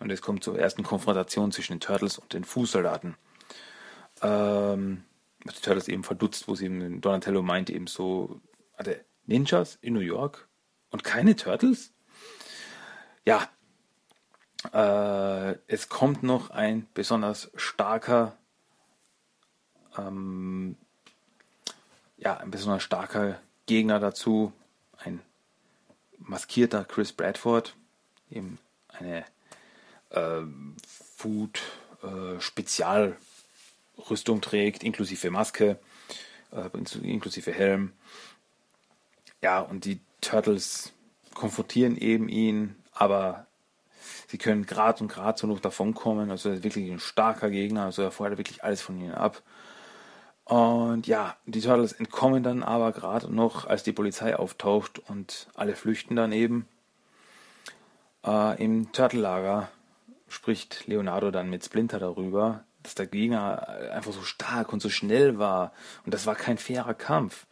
[0.00, 3.16] Und es kommt zur ersten Konfrontation zwischen den Turtles und den Fußsoldaten.
[4.22, 5.04] Ähm,
[5.44, 8.40] die Turtles eben verdutzt, wo sie eben, Donatello meint eben so,
[8.76, 10.48] hatte Ninjas in New York
[10.90, 11.92] und keine Turtles?
[13.26, 13.48] Ja,
[14.72, 18.36] äh, es kommt noch ein besonders starker,
[19.98, 20.76] ähm,
[22.16, 24.52] ja, ein besonders starker Gegner dazu,
[24.98, 25.20] ein
[26.18, 27.74] maskierter Chris Bradford,
[28.30, 29.24] eben eine
[30.10, 30.42] äh,
[31.16, 31.60] Food
[32.02, 35.78] äh, Spezialrüstung trägt, inklusive Maske,
[36.52, 36.70] äh,
[37.02, 37.92] inklusive Helm.
[39.42, 40.92] Ja, und die Turtles
[41.34, 43.46] konfrontieren eben ihn, aber
[44.28, 46.30] sie können grad und grad so noch davonkommen.
[46.30, 49.42] Also wirklich ein starker Gegner, also er feuert wirklich alles von ihnen ab.
[50.44, 55.74] Und ja, die Turtles entkommen dann aber gerade noch, als die Polizei auftaucht und alle
[55.74, 56.68] flüchten dann eben.
[58.24, 59.70] Äh, Im Turtle-Lager
[60.28, 65.38] spricht Leonardo dann mit Splinter darüber, dass der Gegner einfach so stark und so schnell
[65.38, 65.72] war.
[66.04, 67.46] Und das war kein fairer Kampf.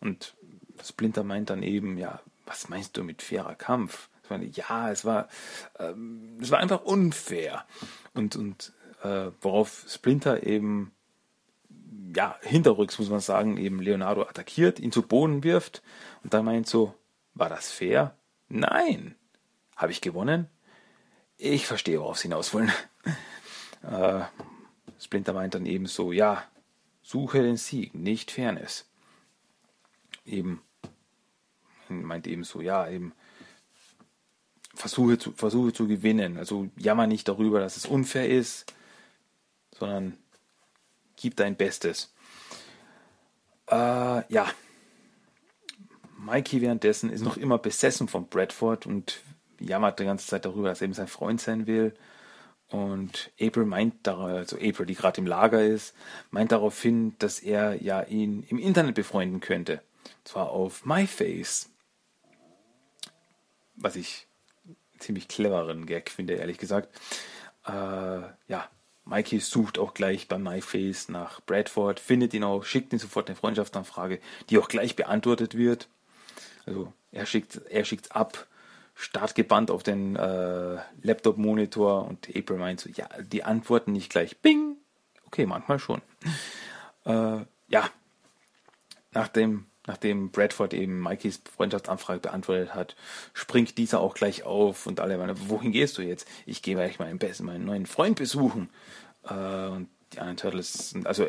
[0.00, 0.34] Und
[0.82, 4.08] Splinter meint dann eben, ja, was meinst du mit fairer Kampf?
[4.32, 5.28] Meine, ja, es war,
[5.78, 7.64] ähm, es war einfach unfair.
[8.14, 10.92] Und, und äh, worauf Splinter eben
[12.14, 15.82] ja, hinterrücks, muss man sagen, eben Leonardo attackiert, ihn zu Boden wirft
[16.22, 16.94] und dann meint so,
[17.34, 18.16] war das fair?
[18.48, 19.14] Nein.
[19.76, 20.48] Habe ich gewonnen?
[21.38, 22.70] Ich verstehe, worauf sie hinaus wollen.
[23.82, 24.20] äh,
[24.98, 26.44] Splinter meint dann eben so, ja,
[27.02, 28.88] suche den Sieg, nicht Fairness.
[30.24, 30.62] Eben,
[31.88, 33.12] meint eben so, ja, eben,
[34.82, 36.36] versuche zu, versuche zu gewinnen.
[36.36, 38.74] Also jammer nicht darüber, dass es unfair ist,
[39.78, 40.18] sondern
[41.16, 42.12] gib dein Bestes.
[43.70, 43.76] Äh,
[44.32, 44.46] ja.
[46.18, 49.20] Mikey währenddessen ist noch immer besessen von Bradford und
[49.60, 51.94] jammert die ganze Zeit darüber, dass er eben sein Freund sein will.
[52.68, 55.94] Und April meint, also April, die gerade im Lager ist,
[56.30, 59.82] meint daraufhin, dass er ja ihn im Internet befreunden könnte.
[60.04, 61.68] Und zwar auf MyFace.
[63.76, 64.26] Was ich
[65.02, 66.88] ziemlich cleveren Gag finde, ehrlich gesagt.
[67.66, 68.68] Äh, ja,
[69.04, 73.36] Mikey sucht auch gleich bei MyFace nach Bradford, findet ihn auch, schickt ihn sofort eine
[73.36, 75.88] Freundschaftsanfrage, die auch gleich beantwortet wird.
[76.66, 78.46] Also er schickt er schickt's ab,
[78.94, 84.76] startgebannt auf den äh, Laptop-Monitor und April meint so, ja, die antworten nicht gleich, bing.
[85.26, 86.02] Okay, manchmal schon.
[87.04, 87.90] Äh, ja,
[89.12, 92.96] nach dem nachdem Bradford eben Mikeys Freundschaftsanfrage beantwortet hat,
[93.34, 96.28] springt dieser auch gleich auf und alle meinen, wohin gehst du jetzt?
[96.46, 98.70] Ich gehe gleich meinen besten, meinen neuen Freund besuchen.
[99.24, 101.26] Äh, und die anderen Turtles, also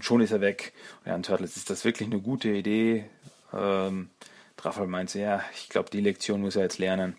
[0.00, 0.72] schon ist er weg.
[0.98, 3.06] Und die anderen Turtles, ist das wirklich eine gute Idee?
[3.52, 4.10] Ähm,
[4.56, 7.16] Draffel meint ja, ich glaube, die Lektion muss er jetzt lernen.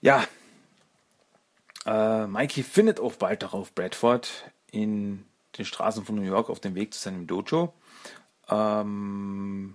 [0.00, 0.24] Ja,
[1.86, 4.28] äh, Mikey findet auch bald darauf Bradford
[4.70, 5.24] in
[5.56, 7.72] den Straßen von New York auf dem Weg zu seinem Dojo
[8.48, 9.74] ähm,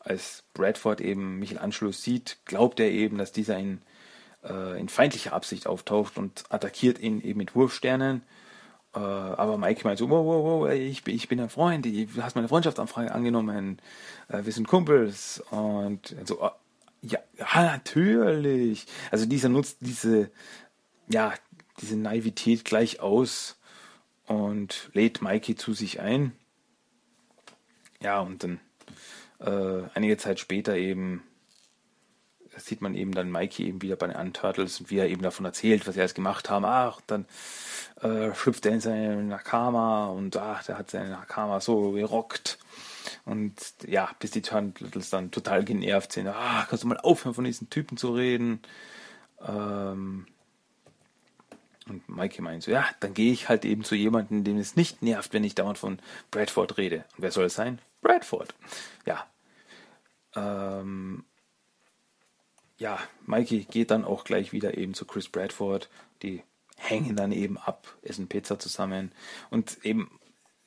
[0.00, 3.80] als Bradford eben Michelangelos sieht, glaubt er eben, dass dieser in,
[4.44, 8.22] äh, in feindlicher Absicht auftaucht und attackiert ihn eben mit Wurfsternen.
[8.94, 12.36] Äh, aber Mike meint so, wow, wow, wow, ich, ich bin ein Freund, du hast
[12.36, 13.78] meine Freundschaftsanfrage angenommen,
[14.28, 15.42] äh, wir sind Kumpels.
[15.50, 16.50] Und so, äh,
[17.02, 18.86] ja, ja, natürlich.
[19.10, 20.30] Also dieser nutzt diese,
[21.08, 21.34] ja,
[21.80, 23.58] diese Naivität gleich aus
[24.26, 26.32] und lädt Mikey zu sich ein.
[28.04, 28.60] Ja, und dann
[29.40, 31.22] äh, einige Zeit später eben
[32.56, 35.46] sieht man eben dann Mikey eben wieder bei den Unturtles und wie er eben davon
[35.46, 36.66] erzählt, was sie alles gemacht haben.
[36.66, 37.24] Ach, dann
[38.02, 42.58] äh, schlüpft er in seine Nakama und ach, der hat seine Nakama so gerockt.
[43.24, 43.54] Und
[43.86, 46.28] ja, bis die Turtles dann total genervt sind.
[46.28, 48.60] Ah, kannst du mal aufhören, von diesen Typen zu reden?
[49.40, 50.26] Ähm,
[51.88, 55.02] und Mikey meint so, ja, dann gehe ich halt eben zu jemandem, dem es nicht
[55.02, 55.98] nervt, wenn ich dauernd von
[56.30, 57.04] Bradford rede.
[57.16, 57.78] Und wer soll es sein?
[58.04, 58.54] Bradford.
[59.06, 59.26] Ja.
[60.36, 61.24] Ähm,
[62.78, 65.88] ja, Mikey geht dann auch gleich wieder eben zu Chris Bradford.
[66.22, 66.42] Die
[66.76, 69.12] hängen dann eben ab, essen Pizza zusammen.
[69.50, 70.20] Und eben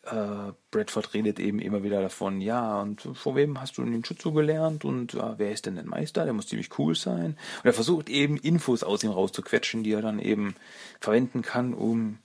[0.04, 4.32] äh, Bradford redet eben immer wieder davon, ja, und vor wem hast du den Ninjutsu
[4.32, 6.24] gelernt und äh, wer ist denn der Meister?
[6.24, 7.38] Der muss ziemlich cool sein.
[7.58, 10.56] Und er versucht eben Infos aus ihm rauszuquetschen, die er dann eben
[11.00, 12.20] verwenden kann, um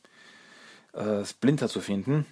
[0.92, 2.26] äh, Splinter zu finden.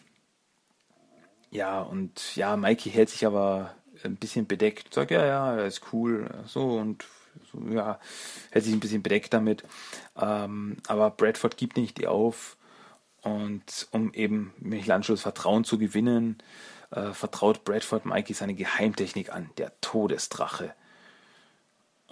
[1.50, 5.92] Ja, und ja, Mikey hält sich aber ein bisschen bedeckt, sagt, ja, ja, er ist
[5.92, 7.04] cool, so und
[7.52, 7.98] so, ja,
[8.50, 9.64] hält sich ein bisschen bedeckt damit.
[10.16, 12.56] Ähm, aber Bradford gibt nicht auf
[13.22, 16.38] und um eben Michelangelos Vertrauen zu gewinnen,
[16.90, 20.74] äh, vertraut Bradford Mikey seine Geheimtechnik an, der Todesdrache.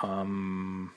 [0.03, 0.91] Ähm,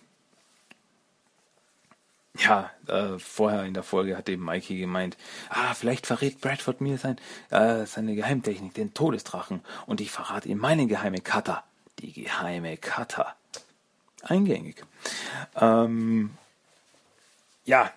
[2.51, 5.17] ja, äh, vorher in der Folge hat eben Mikey gemeint,
[5.49, 7.17] ah, vielleicht verrät Bradford mir sein,
[7.49, 11.63] äh, seine Geheimtechnik, den Todesdrachen, und ich verrate ihm meine geheime Kata,
[11.99, 13.35] die geheime Kata.
[14.23, 14.83] Eingängig.
[15.55, 16.31] Ähm,
[17.65, 17.91] ja,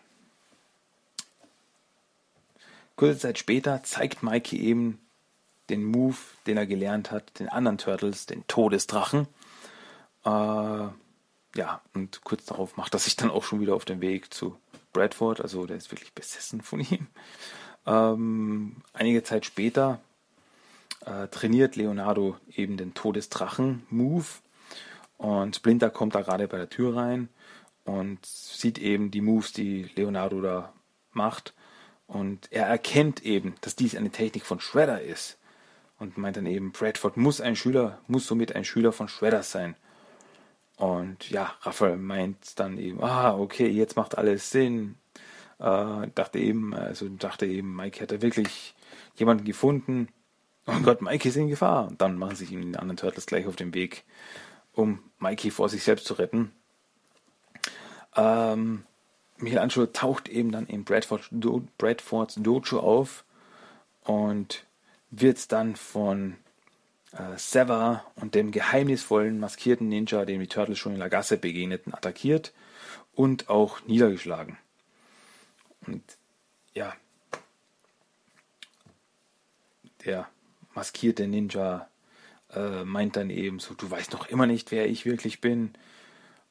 [2.96, 5.00] Kurze Zeit später zeigt Mikey eben
[5.68, 9.26] den Move, den er gelernt hat, den anderen Turtles, den Todesdrachen.
[10.24, 10.88] Äh,
[11.54, 14.56] ja, und kurz darauf macht er sich dann auch schon wieder auf den Weg zu
[14.92, 15.40] Bradford.
[15.40, 17.06] Also der ist wirklich besessen von ihm.
[17.86, 20.00] Ähm, einige Zeit später
[21.04, 24.26] äh, trainiert Leonardo eben den Todesdrachen-Move.
[25.16, 27.28] Und Splinter kommt da gerade bei der Tür rein
[27.84, 30.72] und sieht eben die Moves, die Leonardo da
[31.12, 31.54] macht
[32.06, 35.38] und er erkennt eben, dass dies eine Technik von Shredder ist.
[35.98, 39.76] Und meint dann eben, Bradford muss ein Schüler, muss somit ein Schüler von Shredder sein.
[40.76, 44.96] Und ja, Raphael meint dann eben, ah, okay, jetzt macht alles Sinn.
[45.58, 48.74] Äh, dachte eben, also dachte eben, Mike hätte wirklich
[49.16, 50.08] jemanden gefunden.
[50.66, 51.88] Oh Gott, Mike ist in Gefahr.
[51.88, 54.04] Und dann machen sich ihm die anderen Turtles gleich auf den Weg,
[54.72, 56.52] um Mikey vor sich selbst zu retten.
[58.16, 58.84] Ähm,
[59.38, 63.24] Michelangelo taucht eben dann in Bradford, Do, Bradfords Dojo auf
[64.04, 64.64] und
[65.10, 66.36] wird dann von
[67.16, 71.94] äh, Sever und dem geheimnisvollen maskierten Ninja, dem die Turtles schon in der Gasse begegneten,
[71.94, 72.52] attackiert
[73.14, 74.58] und auch niedergeschlagen.
[75.86, 76.02] Und
[76.74, 76.94] ja,
[80.04, 80.28] der
[80.74, 81.88] maskierte Ninja
[82.54, 85.74] äh, meint dann eben so, du weißt noch immer nicht, wer ich wirklich bin.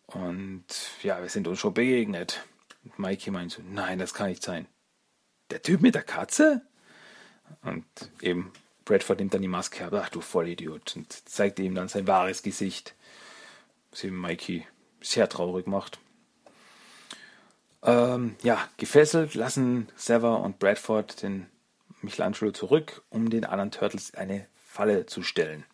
[0.06, 0.66] Und
[1.02, 2.46] ja, wir sind uns schon begegnet.
[2.84, 4.68] Und Mikey meint so, nein, das kann nicht sein.
[5.50, 6.62] Der Typ mit der Katze?
[7.64, 7.86] Und
[8.22, 8.52] eben
[8.86, 12.44] Bradford nimmt dann die Maske ab, ach du Vollidiot, und zeigt ihm dann sein wahres
[12.44, 12.96] Gesicht,
[13.92, 14.66] was eben Mikey
[15.02, 16.00] sehr traurig macht.
[17.84, 21.48] Ähm, ja, gefesselt lassen Sever und Bradford den
[22.02, 25.66] Michelangelo zurück, um den anderen Turtles eine Falle zu stellen.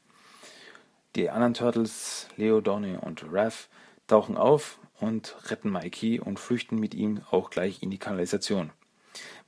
[1.15, 3.67] Die anderen Turtles, Leo, Donny und Raph,
[4.07, 8.71] tauchen auf und retten Mikey und flüchten mit ihm auch gleich in die Kanalisation.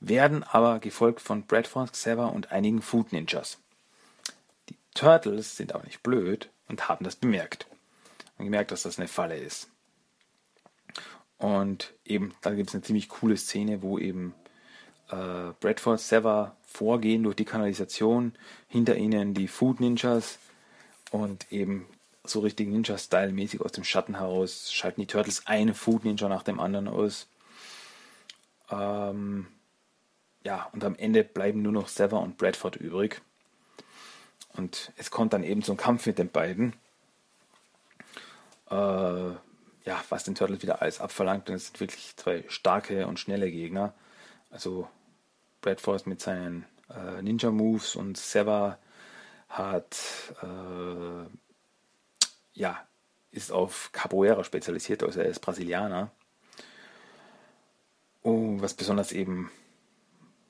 [0.00, 3.58] Werden aber gefolgt von Bradford, Xaver und einigen Food Ninjas.
[4.68, 7.66] Die Turtles sind aber nicht blöd und haben das bemerkt.
[8.38, 9.68] Und gemerkt, dass das eine Falle ist.
[11.38, 14.34] Und eben, da gibt es eine ziemlich coole Szene, wo eben
[15.10, 18.32] äh, Bradford, Sever vorgehen durch die Kanalisation,
[18.68, 20.38] hinter ihnen die Food Ninjas
[21.10, 21.86] und eben
[22.24, 26.60] so richtig Ninja-Style-mäßig aus dem Schatten heraus, schalten die Turtles einen Food Ninja nach dem
[26.60, 27.26] anderen aus.
[28.70, 29.48] Ähm,
[30.44, 33.20] ja, und am Ende bleiben nur noch Sever und Bradford übrig.
[34.54, 36.74] Und es kommt dann eben zum Kampf mit den beiden.
[38.70, 41.48] Äh, ja, was den Turtles wieder alles abverlangt.
[41.48, 43.94] Und es sind wirklich zwei starke und schnelle Gegner.
[44.50, 44.88] Also
[45.60, 48.78] Bradford mit seinen äh, Ninja-Moves und Sever
[49.48, 49.96] hat
[50.42, 51.26] äh,
[52.54, 52.86] ja,
[53.30, 56.10] ist auf Capoeira spezialisiert, also er ist Brasilianer.
[58.22, 59.50] Und was besonders eben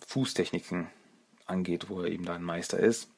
[0.06, 0.88] Fußtechniken
[1.46, 3.08] angeht, wo er eben da ein Meister ist.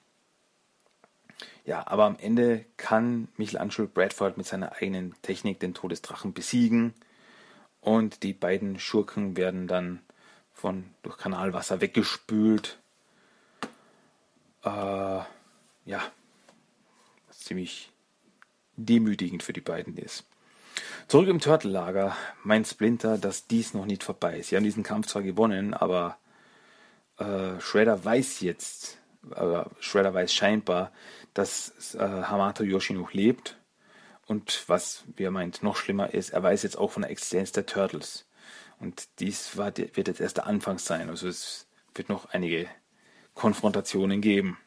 [1.65, 6.95] Ja, aber am Ende kann Michelangelo Bradford mit seiner eigenen Technik den Todesdrachen besiegen
[7.81, 10.01] und die beiden Schurken werden dann
[10.53, 12.79] von durch Kanalwasser weggespült.
[14.63, 14.69] Äh,
[15.87, 16.01] ja,
[17.31, 17.93] ziemlich
[18.77, 20.25] demütigend für die beiden ist.
[21.07, 24.49] Zurück im Turtle-Lager meint Splinter, dass dies noch nicht vorbei ist.
[24.49, 26.17] Sie haben diesen Kampf zwar gewonnen, aber
[27.19, 28.99] äh, Shredder weiß jetzt,
[29.31, 30.93] aber Shredder weiß scheinbar,
[31.33, 33.59] dass äh, Hamato Yoshi noch lebt.
[34.27, 37.53] Und was, wie er meint, noch schlimmer ist, er weiß jetzt auch von der Existenz
[37.53, 38.27] der Turtles.
[38.81, 41.11] Und dies war, wird jetzt erst der Anfang sein.
[41.11, 42.69] Also es wird noch einige
[43.35, 44.59] Konfrontationen geben.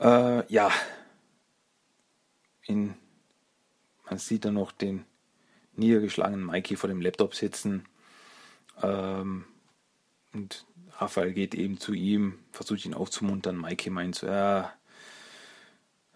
[0.00, 0.70] Äh, ja,
[2.62, 2.94] in,
[4.08, 5.04] man sieht dann noch den
[5.74, 7.86] niedergeschlagenen Mikey vor dem Laptop sitzen.
[8.82, 9.44] Ähm,
[10.32, 10.66] und
[11.02, 13.56] Raphael geht eben zu ihm, versucht ihn aufzumuntern.
[13.56, 14.72] Maike meint so, ja,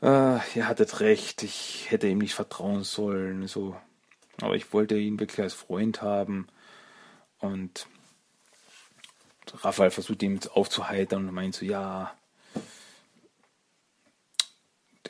[0.00, 3.76] äh, ihr hattet recht, ich hätte ihm nicht vertrauen sollen, so.
[4.40, 6.46] Aber ich wollte ihn wirklich als Freund haben.
[7.40, 7.86] Und
[9.54, 12.14] Raphael versucht ihn aufzuheitern und meint so, ja,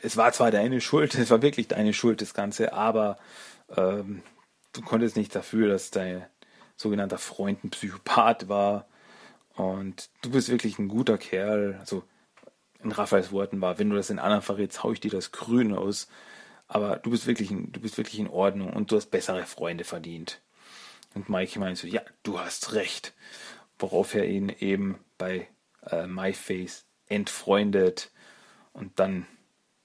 [0.01, 3.17] es war zwar deine Schuld, es war wirklich deine Schuld, das Ganze, aber
[3.75, 4.23] ähm,
[4.73, 6.25] du konntest nicht dafür, dass dein
[6.75, 8.85] sogenannter Freund ein Psychopath war.
[9.57, 11.75] Und du bist wirklich ein guter Kerl.
[11.79, 12.03] Also
[12.81, 15.73] in Raphaels Worten war, wenn du das in anderen verrätst, hau ich dir das Grün
[15.73, 16.07] aus.
[16.67, 20.41] Aber du bist wirklich, du bist wirklich in Ordnung und du hast bessere Freunde verdient.
[21.15, 23.13] Und Mike meint so, ja, du hast recht.
[23.79, 25.47] Worauf er ihn eben bei
[25.89, 28.11] äh, MyFace entfreundet
[28.73, 29.25] und dann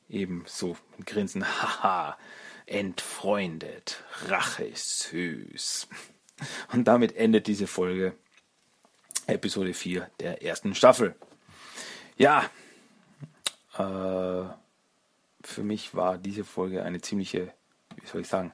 [0.09, 2.19] eben so mit Grinsen, haha,
[2.67, 5.89] entfreundet, Rache ist süß.
[6.73, 8.15] Und damit endet diese Folge,
[9.27, 11.15] Episode 4 der ersten Staffel.
[12.17, 12.51] Ja,
[13.75, 14.45] äh,
[15.45, 17.53] für mich war diese Folge eine ziemliche,
[17.97, 18.53] wie soll ich sagen,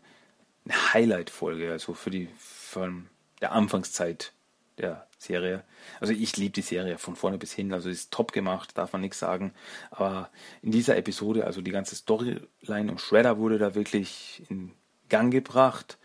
[0.64, 3.08] eine Highlight-Folge, also für die von
[3.40, 4.32] der Anfangszeit
[4.78, 5.64] der Serie.
[6.00, 9.02] Also ich liebe die Serie von vorne bis hin, also ist top gemacht, darf man
[9.02, 9.52] nichts sagen.
[9.90, 10.30] Aber
[10.62, 14.72] in dieser Episode, also die ganze Storyline um Shredder wurde da wirklich in
[15.08, 15.98] Gang gebracht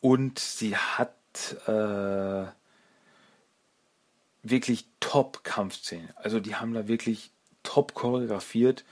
[0.00, 1.14] und sie hat
[1.66, 2.50] äh,
[4.50, 6.10] wirklich top Kampfszenen.
[6.16, 7.30] Also die haben da wirklich
[7.62, 8.84] top choreografiert,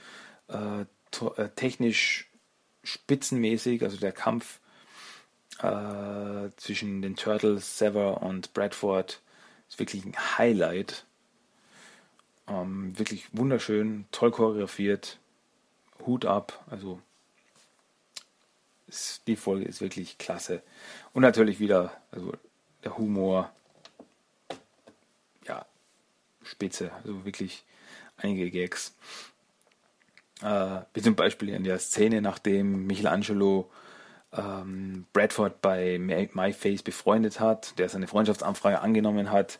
[0.47, 2.29] äh, äh, technisch
[2.83, 4.59] spitzenmäßig, also der Kampf
[5.59, 9.21] äh, zwischen den Turtles, Sever und Bradford
[9.67, 11.05] ist wirklich ein Highlight.
[12.47, 15.19] Ähm, wirklich wunderschön, toll choreografiert,
[16.05, 17.01] Hut ab, also
[19.27, 20.61] die Folge ist wirklich klasse.
[21.13, 22.31] Und natürlich wieder, also
[22.83, 23.51] der Humor,
[26.47, 27.63] spitze, also wirklich
[28.17, 28.95] einige Gags.
[30.41, 33.69] Äh, wie zum Beispiel in der Szene, nachdem Michelangelo
[34.33, 39.59] ähm, Bradford bei MyFace befreundet hat, der seine Freundschaftsanfrage angenommen hat,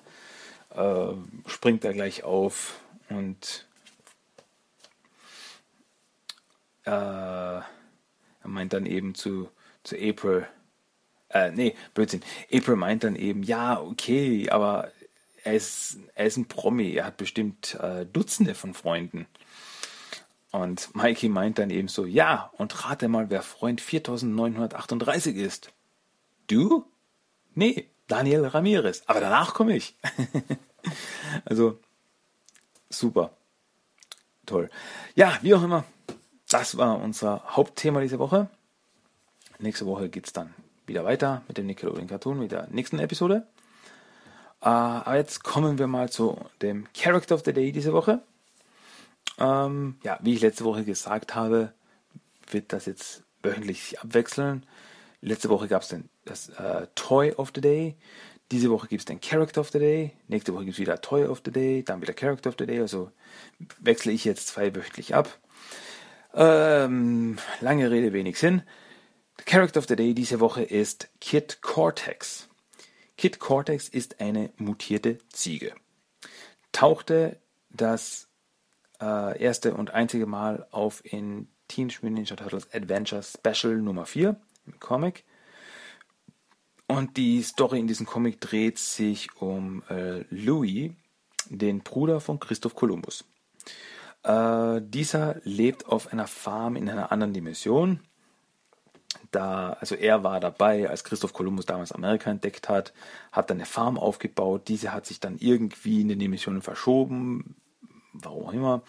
[0.76, 1.14] äh,
[1.48, 2.80] springt er gleich auf
[3.10, 3.66] und
[6.86, 7.66] äh, er
[8.44, 9.50] meint dann eben zu,
[9.84, 10.48] zu April,
[11.30, 12.22] äh, nee, Blödsinn,
[12.54, 14.92] April meint dann eben, ja, okay, aber
[15.48, 19.28] er ist, er ist ein Promi, er hat bestimmt äh, Dutzende von Freunden.
[20.52, 25.72] Und Mikey meint dann eben so, ja, und rate mal, wer Freund 4938 ist.
[26.48, 26.86] Du?
[27.56, 29.04] Nee, Daniel Ramirez.
[29.06, 29.96] Aber danach komme ich.
[31.46, 31.80] also,
[32.90, 33.32] super.
[34.46, 34.70] Toll.
[35.16, 35.86] Ja, wie auch immer,
[36.50, 38.50] das war unser Hauptthema diese Woche.
[39.60, 40.54] Nächste Woche geht es dann
[40.86, 43.48] wieder weiter mit dem Nickelodeon Cartoon, mit der nächsten Episode.
[44.60, 48.22] Aber jetzt kommen wir mal zu dem Character of the Day diese Woche.
[49.38, 51.74] Ähm, ja, wie ich letzte Woche gesagt habe,
[52.50, 54.66] wird das jetzt wöchentlich abwechseln.
[55.22, 55.96] Letzte Woche gab es
[56.26, 57.96] das äh, Toy of the Day.
[58.52, 60.14] Diese Woche gibt es den Character of the Day.
[60.28, 62.80] Nächste Woche gibt es wieder Toy of the Day, dann wieder Character of the Day.
[62.80, 63.12] Also
[63.80, 65.38] wechsle ich jetzt zwei wöchentlich ab.
[66.34, 68.64] Ähm, lange Rede, wenig Sinn.
[69.38, 72.48] Der Character of the Day diese Woche ist Kid Cortex.
[73.18, 75.74] Kid Cortex ist eine mutierte Ziege.
[76.72, 77.40] Tauchte
[77.70, 78.28] das
[79.02, 84.40] äh, erste und einzige Mal auf in Teenage Mutant Ninja Turtles Adventure Special Nummer 4
[84.68, 85.26] im Comic.
[86.88, 90.92] Und die Story in diesem Comic dreht sich um äh, Louis,
[91.50, 93.26] den Bruder von Christoph Kolumbus.
[94.24, 98.00] Äh, dieser lebt auf einer Farm in einer anderen Dimension.
[99.32, 102.94] Da, also er war dabei, als Christoph Kolumbus damals Amerika entdeckt hat,
[103.32, 104.68] hat dann eine Farm aufgebaut.
[104.68, 107.56] Diese hat sich dann irgendwie in den Dimensionen verschoben,
[108.14, 108.82] warum auch immer.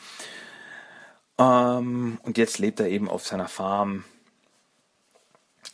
[1.38, 4.04] Ähm, und jetzt lebt er eben auf seiner Farm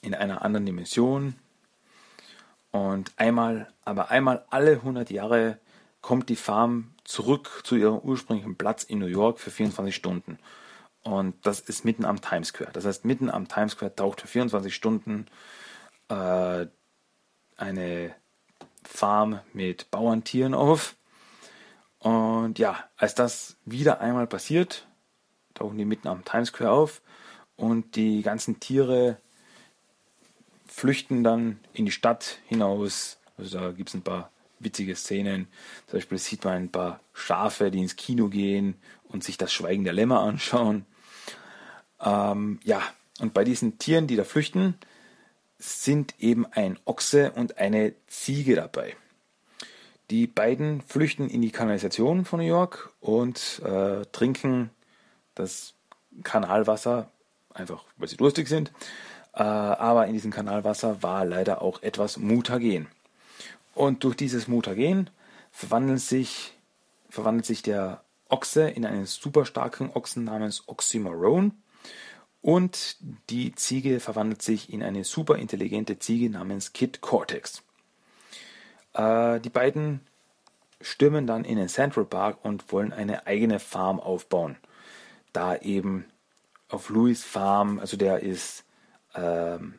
[0.03, 1.35] in einer anderen Dimension.
[2.71, 5.59] Und einmal, aber einmal alle 100 Jahre
[6.01, 10.39] kommt die Farm zurück zu ihrem ursprünglichen Platz in New York für 24 Stunden.
[11.05, 12.73] Und das ist mitten am Times Square.
[12.73, 15.27] Das heißt, mitten am Times Square taucht für 24 Stunden
[16.09, 16.67] äh,
[17.57, 18.15] eine
[18.83, 20.97] Farm mit Bauerntieren auf.
[21.99, 24.87] Und ja, als das wieder einmal passiert,
[25.55, 27.03] tauchen die mitten am Times Square auf
[27.57, 29.19] und die ganzen Tiere
[30.67, 33.19] flüchten dann in die Stadt hinaus.
[33.39, 35.49] Also da gibt es ein paar witzige Szenen.
[35.87, 38.75] Zum Beispiel sieht man ein paar Schafe, die ins Kino gehen
[39.09, 40.87] und sich das Schweigen der Lämmer anschauen.
[42.05, 42.83] Ähm, ja,
[43.21, 44.75] und bei diesen Tieren, die da flüchten,
[45.59, 48.97] sind eben ein Ochse und eine Ziege dabei.
[50.11, 54.71] Die beiden flüchten in die Kanalisation von New York und äh, trinken
[55.35, 55.75] das
[56.23, 57.09] Kanalwasser,
[57.55, 58.71] einfach weil sie durstig sind.
[59.33, 62.87] Äh, aber in diesem Kanalwasser war leider auch etwas Mutagen.
[63.75, 65.11] Und durch dieses Mutagen
[65.51, 66.53] verwandelt sich,
[67.09, 71.53] verwandelt sich der Ochse in einen super starken Ochsen namens Oxymoron.
[72.45, 72.99] Und
[73.31, 77.63] die Ziege verwandelt sich in eine super intelligente Ziege namens Kid Cortex.
[78.93, 80.01] Äh, die beiden
[80.79, 84.59] stürmen dann in den Central Park und wollen eine eigene Farm aufbauen.
[85.33, 86.05] Da eben
[86.69, 88.67] auf Louis Farm, also der ist
[89.15, 89.77] ähm,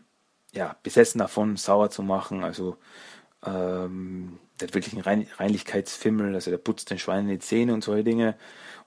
[0.52, 2.44] ja, besessen davon, sauer zu machen.
[2.44, 2.78] Also
[3.46, 7.84] ähm, der hat wirklich einen Rein Reinlichkeitsfimmel, also der putzt den Schweinen die Zähne und
[7.84, 8.36] solche Dinge.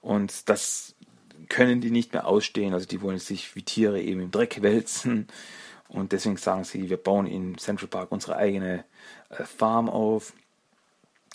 [0.01, 0.95] Und das
[1.49, 2.73] können die nicht mehr ausstehen.
[2.73, 5.27] Also die wollen sich wie Tiere eben im Dreck wälzen.
[5.87, 8.85] Und deswegen sagen sie, wir bauen in Central Park unsere eigene
[9.29, 10.33] äh, Farm auf.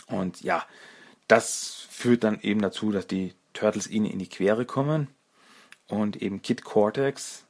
[0.06, 0.64] Und ja,
[1.26, 5.08] das führt dann eben dazu, dass die Turtles ihnen in die Quere kommen.
[5.88, 7.44] Und eben Kid Cortex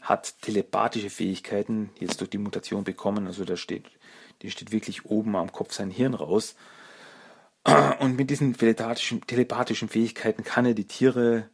[0.00, 3.26] hat telepathische Fähigkeiten jetzt durch die Mutation bekommen.
[3.26, 3.84] Also da steht,
[4.42, 6.56] die steht wirklich oben am Kopf sein Hirn raus.
[8.00, 11.50] Und mit diesen telepathischen, telepathischen Fähigkeiten kann er die Tiere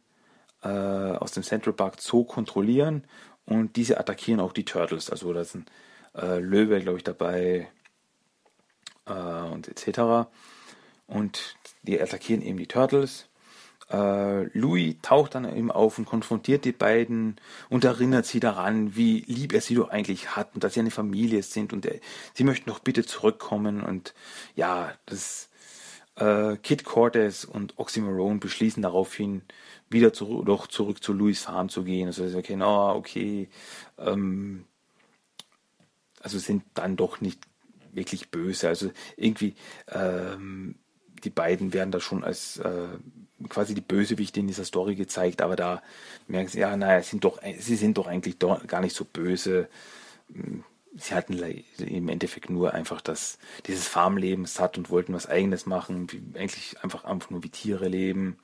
[0.65, 3.03] äh, aus dem Central Park Zoo kontrollieren
[3.45, 5.09] und diese attackieren auch die Turtles.
[5.11, 5.71] Also da sind
[6.15, 7.69] äh, Löwe, glaube ich, dabei
[9.05, 10.27] äh, und etc.
[11.07, 13.29] Und die attackieren eben die Turtles.
[13.91, 17.35] Äh, Louis taucht dann eben auf und konfrontiert die beiden
[17.69, 20.89] und erinnert sie daran, wie lieb er sie doch eigentlich hat und dass sie eine
[20.89, 21.99] Familie sind und er,
[22.33, 24.15] sie möchten doch bitte zurückkommen und
[24.55, 25.49] ja, das
[26.15, 29.43] äh, Kid Cortez und Oxymoron beschließen daraufhin,
[29.89, 32.07] wieder zu, doch zurück zu Louis Farm zu gehen.
[32.07, 33.49] Also okay, no, okay,
[33.97, 34.65] ähm,
[36.21, 37.39] also sind dann doch nicht
[37.93, 38.67] wirklich böse.
[38.67, 39.55] Also irgendwie
[39.87, 40.75] ähm,
[41.23, 42.87] die beiden werden da schon als äh,
[43.49, 45.81] quasi die Bösewichte in dieser Story gezeigt, aber da
[46.27, 49.67] merken sie, ja, naja, sind doch, sie sind doch eigentlich doch gar nicht so böse.
[50.97, 51.33] Sie hatten
[51.79, 56.81] im Endeffekt nur einfach das, dieses Farmleben satt und wollten was eigenes machen, wie, eigentlich
[56.81, 58.37] einfach, einfach nur wie Tiere leben.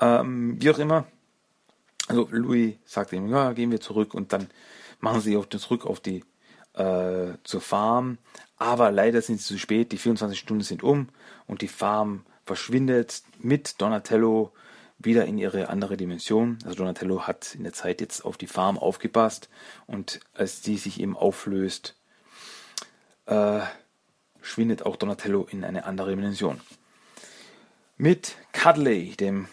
[0.00, 1.06] Ähm, wie auch immer.
[2.08, 4.48] Also Louis sagt ihm, ja, gehen wir zurück und dann
[5.00, 6.24] machen sie auch zurück auf die
[6.74, 8.18] äh, zur Farm.
[8.56, 11.08] Aber leider sind sie zu spät, die 24 Stunden sind um
[11.46, 14.52] und die Farm verschwindet mit Donatello
[14.98, 16.58] wieder in ihre andere Dimension.
[16.64, 19.48] Also Donatello hat in der Zeit jetzt auf die Farm aufgepasst
[19.86, 21.96] und als die sich eben auflöst,
[23.26, 23.60] äh,
[24.40, 26.60] schwindet auch Donatello in eine andere Dimension.
[27.96, 29.48] Mit Cuddly, dem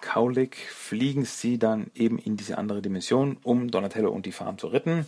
[0.00, 4.68] Kaulik, fliegen sie dann eben in diese andere Dimension, um Donatello und die Farm zu
[4.68, 5.06] retten.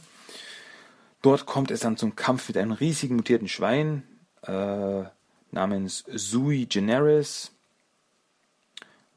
[1.22, 4.02] Dort kommt es dann zum Kampf mit einem riesigen mutierten Schwein
[4.42, 5.04] äh,
[5.50, 7.52] namens Sui Generis.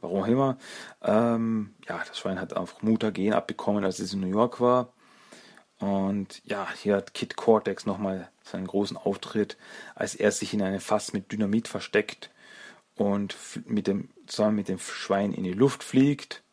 [0.01, 0.57] Warum auch immer.
[1.01, 4.91] Ähm, ja, das Schwein hat einfach Mutagen abbekommen, als es in New York war.
[5.79, 9.57] Und ja, hier hat Kid Cortex nochmal seinen großen Auftritt,
[9.95, 12.29] als er sich in eine Fass mit Dynamit versteckt
[12.95, 13.35] und
[13.65, 16.43] mit dem, zusammen mit dem Schwein in die Luft fliegt.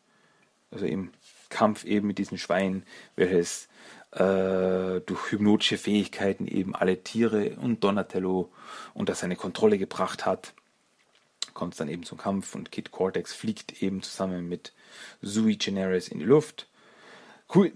[0.71, 1.11] Also im
[1.49, 2.83] Kampf eben mit diesem Schwein,
[3.15, 3.67] welches
[4.11, 8.51] äh, durch hypnotische Fähigkeiten eben alle Tiere und Donatello
[8.93, 10.53] unter seine Kontrolle gebracht hat.
[11.53, 14.73] Kommt es dann eben zum Kampf und Kid Cortex fliegt eben zusammen mit
[15.21, 16.67] Sui Generis in die Luft.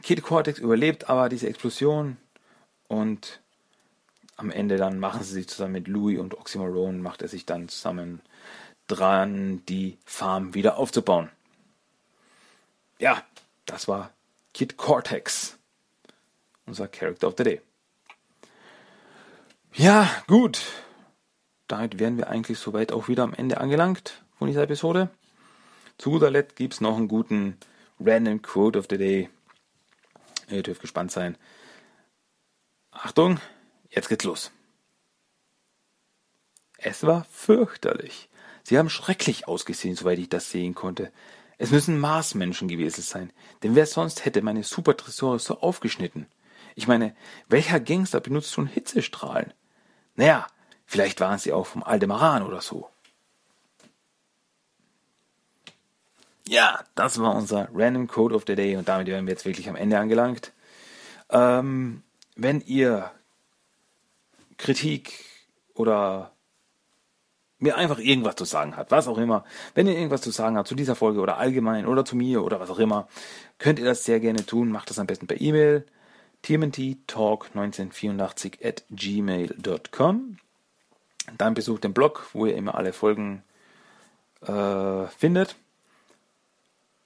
[0.01, 2.18] Kid Cortex überlebt aber diese Explosion
[2.88, 3.41] und
[4.38, 7.70] am Ende dann machen sie sich zusammen mit Louis und Oxymoron, macht er sich dann
[7.70, 8.22] zusammen
[8.88, 11.29] dran, die Farm wieder aufzubauen.
[12.99, 13.23] Ja,
[13.65, 14.11] das war
[14.53, 15.57] Kid Cortex
[16.65, 17.61] unser Character of the Day.
[19.73, 20.61] Ja, gut.
[21.67, 25.09] Damit wären wir eigentlich soweit auch wieder am Ende angelangt von dieser Episode.
[25.97, 27.57] Zu guter Letzt gibt es noch einen guten
[27.99, 29.29] Random Quote of the Day.
[30.49, 31.38] Ihr dürft gespannt sein.
[32.91, 33.39] Achtung,
[33.89, 34.51] jetzt geht's los.
[36.77, 38.29] Es war fürchterlich.
[38.66, 41.11] Sie haben schrecklich ausgesehen, soweit ich das sehen konnte.
[41.59, 46.26] Es müssen Marsmenschen gewesen sein, denn wer sonst hätte meine Super-Tresore so aufgeschnitten?
[46.74, 47.16] Ich meine,
[47.47, 49.53] welcher Gangster benutzt schon Hitzestrahlen?
[50.16, 50.47] Naja,
[50.88, 52.89] vielleicht waren sie auch vom Aldemaran oder so.
[56.47, 59.70] Ja, das war unser Random Code of the Day und damit wären wir jetzt wirklich
[59.70, 60.53] am Ende angelangt.
[61.30, 62.01] Ähm,
[62.36, 63.11] wenn ihr
[64.57, 65.24] Kritik
[65.76, 66.34] oder
[67.66, 69.43] mir einfach irgendwas zu sagen habt, was auch immer,
[69.74, 72.59] wenn ihr irgendwas zu sagen habt zu dieser Folge oder allgemein oder zu mir oder
[72.59, 73.07] was auch immer,
[73.57, 74.70] könnt ihr das sehr gerne tun.
[74.70, 75.86] Macht das am besten per E-Mail
[76.45, 80.38] tmnttalk1984 at gmail.com.
[81.38, 83.43] Dann besucht den Blog, wo ihr immer alle Folgen
[84.41, 85.57] äh, findet.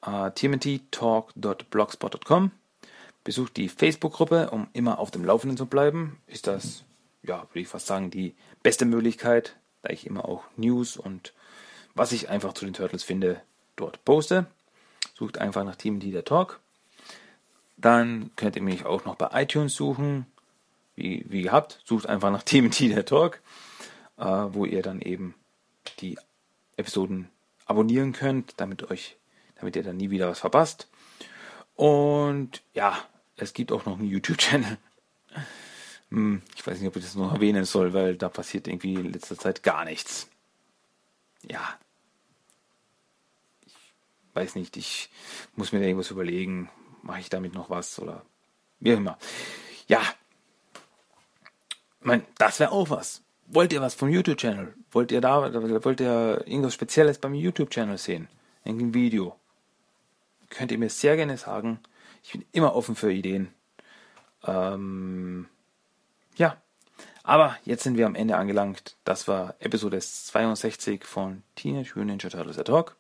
[0.05, 2.51] Äh, tmnttalk.blogspot.com.
[3.24, 6.22] Besucht die Facebook-Gruppe, um immer auf dem Laufenden zu bleiben.
[6.28, 6.84] Ist das,
[7.24, 11.34] ja, würde ich fast sagen, die beste Möglichkeit, da ich immer auch News und
[11.95, 13.41] was ich einfach zu den Turtles finde,
[13.75, 14.47] dort poste.
[15.15, 16.59] Sucht einfach nach TMT der Talk.
[17.77, 20.25] Dann könnt ihr mich auch noch bei iTunes suchen.
[20.95, 23.41] Wie, wie gehabt, sucht einfach nach TMT der Talk,
[24.17, 25.34] äh, wo ihr dann eben
[25.99, 26.17] die
[26.75, 27.30] Episoden
[27.65, 29.17] abonnieren könnt, damit euch,
[29.59, 30.89] damit ihr dann nie wieder was verpasst.
[31.75, 32.97] Und ja,
[33.38, 34.77] es gibt auch noch einen YouTube-Channel.
[36.12, 39.14] Hm, ich weiß nicht, ob ich das noch erwähnen soll, weil da passiert irgendwie in
[39.14, 40.30] letzter Zeit gar nichts.
[41.43, 41.78] Ja.
[43.66, 43.76] Ich
[44.34, 45.10] weiß nicht, ich
[45.55, 46.70] muss mir da irgendwas überlegen.
[47.01, 48.26] Mache ich damit noch was oder
[48.80, 49.18] wie auch immer.
[49.88, 50.01] Ja.
[51.99, 53.22] Ich meine, das wäre auch was.
[53.47, 54.74] Wollt ihr was vom YouTube-Channel?
[54.91, 55.53] Wollt ihr da,
[55.84, 58.28] wollt ihr irgendwas Spezielles beim YouTube-Channel sehen?
[58.64, 59.36] Irgendein Video?
[60.49, 61.80] Könnt ihr mir sehr gerne sagen.
[62.24, 63.53] Ich bin immer offen für Ideen.
[64.43, 65.47] Ähm,
[66.39, 66.57] ja.
[67.23, 68.95] Aber jetzt sind wir am Ende angelangt.
[69.03, 72.95] Das war Episode 62 von Teenage Mutant Ninja Turtles at Talk.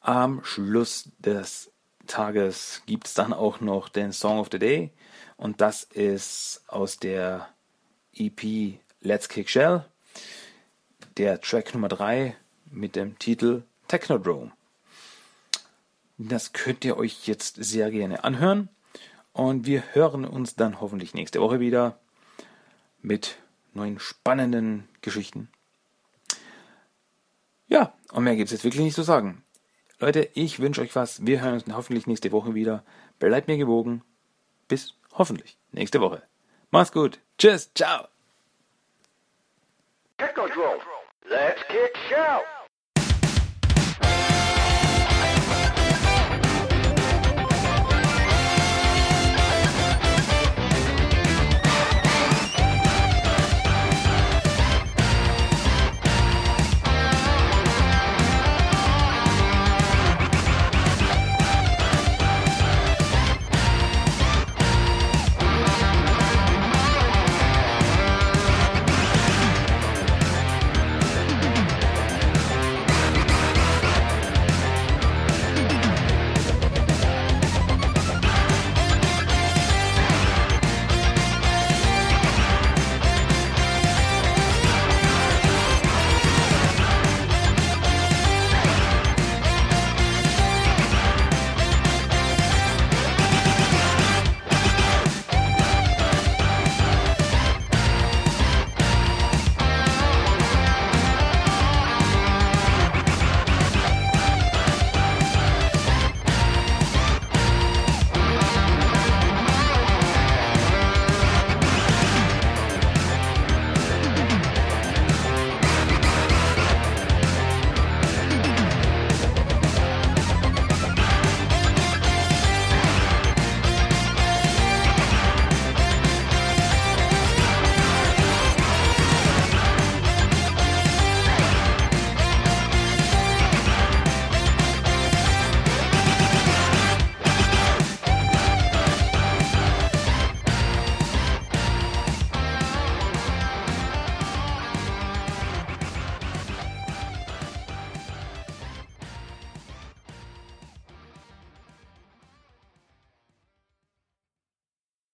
[0.00, 1.70] Am Schluss des
[2.06, 4.90] Tages gibt es dann auch noch den Song of the Day.
[5.36, 7.48] Und das ist aus der
[8.14, 9.84] EP Let's Kick Shell,
[11.16, 12.36] der Track Nummer 3
[12.70, 14.52] mit dem Titel Technodrome.
[16.18, 18.68] Das könnt ihr euch jetzt sehr gerne anhören.
[19.32, 21.98] Und wir hören uns dann hoffentlich nächste Woche wieder
[23.02, 23.38] mit
[23.72, 25.48] neuen spannenden Geschichten.
[27.68, 29.44] Ja, und mehr gibt es jetzt wirklich nicht zu sagen.
[29.98, 31.24] Leute, ich wünsche euch was.
[31.26, 32.84] Wir hören uns hoffentlich nächste Woche wieder.
[33.18, 34.02] Bleibt mir gewogen.
[34.66, 36.22] Bis hoffentlich nächste Woche.
[36.70, 37.20] Macht's gut.
[37.38, 37.70] Tschüss.
[37.74, 38.08] Ciao.
[41.28, 42.59] Let's kick shout.